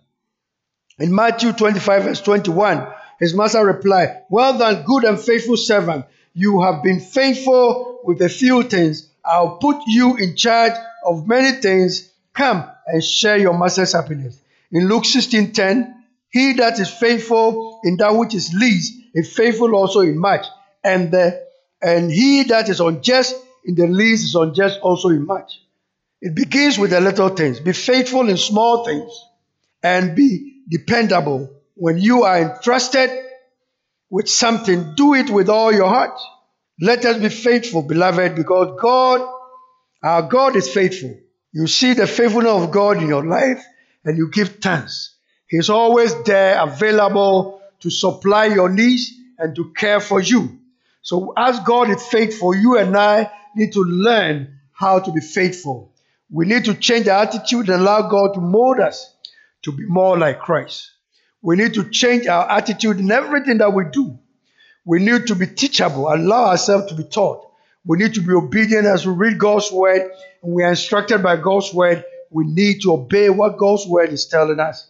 In 0.98 1.14
Matthew 1.14 1.52
25, 1.52 2.04
verse 2.04 2.20
21, 2.20 2.86
his 3.18 3.34
master 3.34 3.64
replied, 3.64 4.22
Well 4.30 4.58
done, 4.58 4.84
good 4.84 5.04
and 5.04 5.18
faithful 5.18 5.56
servant. 5.56 6.06
You 6.34 6.62
have 6.62 6.82
been 6.82 7.00
faithful 7.00 8.00
with 8.04 8.20
a 8.20 8.28
few 8.28 8.64
things. 8.64 9.08
I'll 9.24 9.56
put 9.56 9.76
you 9.86 10.16
in 10.16 10.36
charge 10.36 10.72
of 11.06 11.26
many 11.26 11.60
things. 11.60 12.10
Come 12.32 12.68
and 12.86 13.02
share 13.02 13.38
your 13.38 13.56
master's 13.56 13.92
happiness. 13.92 14.38
In 14.72 14.88
Luke 14.88 15.04
16 15.04 15.52
10, 15.52 16.04
he 16.30 16.54
that 16.54 16.78
is 16.80 16.90
faithful 16.90 17.80
in 17.84 17.96
that 17.98 18.14
which 18.16 18.34
is 18.34 18.52
least 18.52 18.94
is 19.14 19.32
faithful 19.32 19.74
also 19.74 20.00
in 20.00 20.18
much. 20.18 20.44
And 20.82 21.12
the 21.12 21.42
and 21.80 22.10
he 22.10 22.42
that 22.44 22.68
is 22.68 22.80
unjust 22.80 23.36
in 23.64 23.76
the 23.76 23.86
least 23.86 24.24
is 24.24 24.34
unjust 24.34 24.80
also 24.80 25.10
in 25.10 25.24
much. 25.26 25.60
It 26.20 26.34
begins 26.34 26.78
with 26.78 26.90
the 26.90 27.00
little 27.00 27.28
things. 27.28 27.60
Be 27.60 27.72
faithful 27.72 28.28
in 28.28 28.36
small 28.36 28.84
things 28.84 29.12
and 29.82 30.16
be 30.16 30.62
dependable. 30.68 31.50
When 31.74 31.98
you 31.98 32.24
are 32.24 32.38
entrusted 32.40 33.10
with 34.10 34.28
something, 34.28 34.94
do 34.94 35.14
it 35.14 35.30
with 35.30 35.48
all 35.48 35.72
your 35.72 35.88
heart. 35.88 36.18
Let 36.80 37.04
us 37.04 37.18
be 37.18 37.28
faithful, 37.28 37.82
beloved, 37.82 38.34
because 38.34 38.78
God, 38.80 39.28
our 40.02 40.22
God 40.22 40.56
is 40.56 40.68
faithful. 40.68 41.16
You 41.52 41.66
see 41.66 41.94
the 41.94 42.06
faithfulness 42.06 42.50
of 42.50 42.70
God 42.70 42.98
in 42.98 43.08
your 43.08 43.24
life 43.24 43.64
and 44.04 44.18
you 44.18 44.28
give 44.30 44.56
thanks. 44.56 45.14
He's 45.48 45.70
always 45.70 46.14
there, 46.24 46.60
available 46.60 47.62
to 47.80 47.90
supply 47.90 48.46
your 48.46 48.68
needs 48.68 49.12
and 49.38 49.54
to 49.56 49.72
care 49.72 50.00
for 50.00 50.20
you. 50.20 50.58
So, 51.02 51.32
as 51.36 51.60
God 51.60 51.90
is 51.90 52.02
faithful, 52.02 52.54
you 52.54 52.78
and 52.78 52.96
I 52.96 53.30
need 53.54 53.72
to 53.74 53.80
learn 53.80 54.58
how 54.72 55.00
to 55.00 55.12
be 55.12 55.20
faithful. 55.20 55.92
We 56.30 56.46
need 56.46 56.64
to 56.64 56.74
change 56.74 57.08
our 57.08 57.22
attitude 57.22 57.68
and 57.68 57.82
allow 57.82 58.08
God 58.08 58.34
to 58.34 58.40
mold 58.40 58.80
us 58.80 59.14
to 59.62 59.72
be 59.72 59.84
more 59.86 60.18
like 60.18 60.40
Christ. 60.40 60.90
We 61.44 61.56
need 61.56 61.74
to 61.74 61.90
change 61.90 62.26
our 62.26 62.50
attitude 62.50 62.98
in 63.00 63.10
everything 63.12 63.58
that 63.58 63.74
we 63.74 63.84
do. 63.92 64.18
We 64.86 64.98
need 64.98 65.26
to 65.26 65.34
be 65.34 65.46
teachable, 65.46 66.08
allow 66.08 66.46
ourselves 66.46 66.86
to 66.86 66.94
be 66.94 67.04
taught. 67.04 67.46
We 67.84 67.98
need 67.98 68.14
to 68.14 68.22
be 68.22 68.32
obedient 68.32 68.86
as 68.86 69.06
we 69.06 69.12
read 69.12 69.38
God's 69.38 69.70
word 69.70 70.10
and 70.42 70.54
we 70.54 70.62
are 70.62 70.70
instructed 70.70 71.22
by 71.22 71.36
God's 71.36 71.72
word. 71.74 72.02
We 72.30 72.46
need 72.46 72.80
to 72.82 72.94
obey 72.94 73.28
what 73.28 73.58
God's 73.58 73.86
word 73.86 74.08
is 74.08 74.24
telling 74.24 74.58
us. 74.58 74.86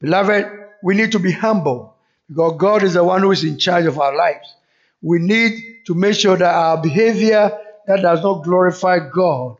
Beloved, 0.00 0.46
we 0.82 0.94
need 0.94 1.12
to 1.12 1.18
be 1.18 1.30
humble 1.30 1.94
because 2.26 2.54
God 2.56 2.84
is 2.84 2.94
the 2.94 3.04
one 3.04 3.20
who 3.20 3.30
is 3.30 3.44
in 3.44 3.58
charge 3.58 3.84
of 3.84 4.00
our 4.00 4.16
lives. 4.16 4.54
We 5.02 5.18
need 5.18 5.84
to 5.88 5.94
make 5.94 6.14
sure 6.14 6.38
that 6.38 6.54
our 6.54 6.80
behavior 6.80 7.58
that 7.86 8.00
does 8.00 8.22
not 8.22 8.44
glorify 8.44 8.98
God 9.12 9.58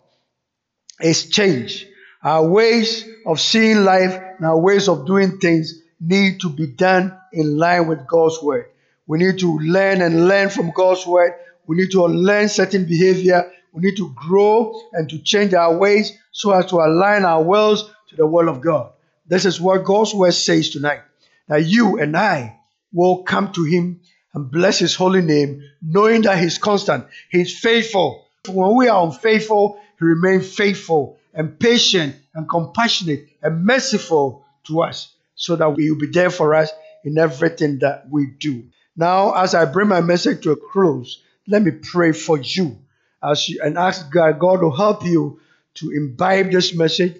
is 0.98 1.28
changed. 1.28 1.88
Our 2.24 2.48
ways 2.48 3.06
of 3.26 3.38
seeing 3.38 3.84
life 3.84 4.18
and 4.38 4.46
our 4.46 4.58
ways 4.58 4.88
of 4.88 5.06
doing 5.06 5.38
things 5.38 5.81
need 6.02 6.40
to 6.40 6.50
be 6.50 6.66
done 6.66 7.16
in 7.32 7.56
line 7.56 7.86
with 7.86 8.06
God's 8.06 8.42
word. 8.42 8.66
We 9.06 9.18
need 9.18 9.38
to 9.38 9.58
learn 9.58 10.02
and 10.02 10.26
learn 10.26 10.50
from 10.50 10.72
God's 10.74 11.06
word. 11.06 11.34
We 11.66 11.76
need 11.76 11.92
to 11.92 12.04
learn 12.04 12.48
certain 12.48 12.86
behavior. 12.86 13.50
We 13.72 13.82
need 13.82 13.96
to 13.98 14.12
grow 14.14 14.80
and 14.92 15.08
to 15.10 15.18
change 15.20 15.54
our 15.54 15.76
ways 15.76 16.12
so 16.32 16.50
as 16.52 16.66
to 16.66 16.76
align 16.76 17.24
our 17.24 17.42
wills 17.42 17.90
to 18.08 18.16
the 18.16 18.26
will 18.26 18.48
of 18.48 18.60
God. 18.60 18.92
This 19.26 19.44
is 19.44 19.60
what 19.60 19.84
God's 19.84 20.12
word 20.12 20.34
says 20.34 20.70
tonight. 20.70 21.02
That 21.48 21.64
you 21.64 21.98
and 21.98 22.16
I 22.16 22.58
will 22.92 23.22
come 23.22 23.52
to 23.52 23.64
Him 23.64 24.00
and 24.34 24.50
bless 24.50 24.80
His 24.80 24.94
holy 24.94 25.22
name, 25.22 25.62
knowing 25.80 26.22
that 26.22 26.38
He's 26.38 26.58
constant, 26.58 27.06
He's 27.30 27.56
faithful. 27.56 28.26
When 28.48 28.74
we 28.74 28.88
are 28.88 29.04
unfaithful, 29.04 29.80
He 29.98 30.04
remains 30.04 30.52
faithful 30.52 31.18
and 31.32 31.58
patient 31.58 32.16
and 32.34 32.48
compassionate 32.48 33.28
and 33.40 33.64
merciful 33.64 34.44
to 34.64 34.82
us 34.82 35.14
so 35.42 35.56
that 35.56 35.74
He 35.76 35.90
will 35.90 35.98
be 35.98 36.06
there 36.06 36.30
for 36.30 36.54
us 36.54 36.70
in 37.04 37.18
everything 37.18 37.80
that 37.80 38.08
we 38.08 38.28
do. 38.38 38.62
Now, 38.96 39.34
as 39.34 39.56
I 39.56 39.64
bring 39.64 39.88
my 39.88 40.00
message 40.00 40.44
to 40.44 40.52
a 40.52 40.56
close, 40.56 41.20
let 41.48 41.62
me 41.62 41.72
pray 41.72 42.12
for 42.12 42.38
you 42.38 42.78
as 43.22 43.48
you, 43.48 43.60
and 43.60 43.76
ask 43.76 44.08
God, 44.08 44.38
God 44.38 44.60
to 44.60 44.70
help 44.70 45.04
you 45.04 45.40
to 45.74 45.90
imbibe 45.90 46.52
this 46.52 46.74
message 46.74 47.16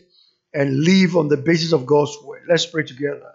and 0.55 0.85
live 0.85 1.17
on 1.17 1.29
the 1.29 1.37
basis 1.37 1.73
of 1.73 1.85
God's 1.85 2.17
word. 2.23 2.43
Let's 2.49 2.65
pray 2.65 2.85
together. 2.85 3.33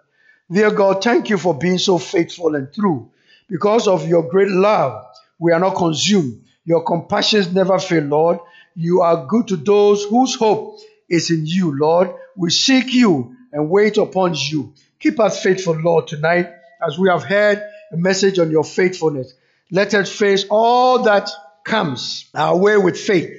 Dear 0.50 0.70
God, 0.70 1.04
thank 1.04 1.28
you 1.28 1.36
for 1.36 1.52
being 1.52 1.76
so 1.76 1.98
faithful 1.98 2.54
and 2.54 2.72
true. 2.72 3.10
Because 3.46 3.88
of 3.88 4.08
your 4.08 4.22
great 4.22 4.48
love, 4.48 5.04
we 5.38 5.52
are 5.52 5.60
not 5.60 5.76
consumed. 5.76 6.44
Your 6.64 6.82
compassions 6.82 7.52
never 7.52 7.78
fail, 7.78 8.04
Lord. 8.04 8.38
You 8.74 9.02
are 9.02 9.26
good 9.26 9.48
to 9.48 9.56
those 9.56 10.04
whose 10.04 10.34
hope 10.34 10.78
is 11.10 11.30
in 11.30 11.44
you, 11.44 11.76
Lord. 11.78 12.10
We 12.36 12.48
seek 12.48 12.94
you 12.94 13.36
and 13.52 13.70
wait 13.70 13.96
upon 13.96 14.34
you. 14.34 14.72
Keep 15.00 15.20
us 15.20 15.42
faithful, 15.42 15.74
Lord, 15.74 16.08
tonight 16.08 16.50
as 16.86 16.98
we 16.98 17.08
have 17.08 17.24
heard 17.24 17.62
a 17.92 17.96
message 17.96 18.38
on 18.38 18.50
your 18.50 18.64
faithfulness. 18.64 19.32
Let 19.70 19.94
us 19.94 20.10
face 20.10 20.44
all 20.50 21.02
that 21.04 21.30
comes 21.64 22.28
our 22.34 22.56
way 22.56 22.76
with 22.76 22.98
faith. 22.98 23.30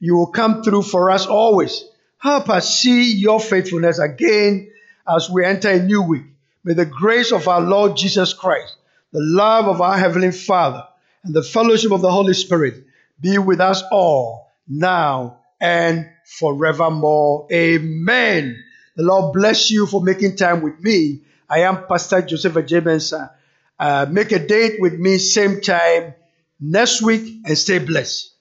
You 0.00 0.16
will 0.16 0.28
come 0.28 0.62
through 0.62 0.82
for 0.82 1.10
us 1.10 1.26
always. 1.26 1.84
Help 2.18 2.48
us 2.48 2.78
see 2.80 3.14
your 3.14 3.40
faithfulness 3.40 3.98
again 3.98 4.70
as 5.08 5.30
we 5.30 5.44
enter 5.44 5.70
a 5.70 5.82
new 5.82 6.02
week. 6.02 6.24
May 6.64 6.74
the 6.74 6.84
grace 6.84 7.32
of 7.32 7.48
our 7.48 7.60
Lord 7.60 7.96
Jesus 7.96 8.34
Christ, 8.34 8.76
the 9.12 9.20
love 9.22 9.66
of 9.66 9.80
our 9.80 9.96
Heavenly 9.96 10.32
Father, 10.32 10.84
and 11.24 11.34
the 11.34 11.42
fellowship 11.42 11.92
of 11.92 12.00
the 12.00 12.10
Holy 12.10 12.34
Spirit 12.34 12.84
be 13.20 13.38
with 13.38 13.60
us 13.60 13.82
all 13.90 14.50
now 14.68 15.38
and 15.60 16.08
forevermore. 16.24 17.46
Amen. 17.52 18.62
The 18.98 19.04
Lord 19.04 19.32
bless 19.32 19.70
you 19.70 19.86
for 19.86 20.02
making 20.02 20.34
time 20.34 20.60
with 20.60 20.80
me. 20.82 21.22
I 21.48 21.60
am 21.60 21.86
Pastor 21.86 22.20
Joseph 22.20 22.54
Agyei 22.54 22.82
Mensah. 22.82 23.30
Uh, 23.78 24.06
make 24.10 24.32
a 24.32 24.44
date 24.44 24.80
with 24.80 24.94
me 24.98 25.18
same 25.18 25.60
time 25.60 26.14
next 26.58 27.00
week 27.00 27.42
and 27.46 27.56
stay 27.56 27.78
blessed. 27.78 28.32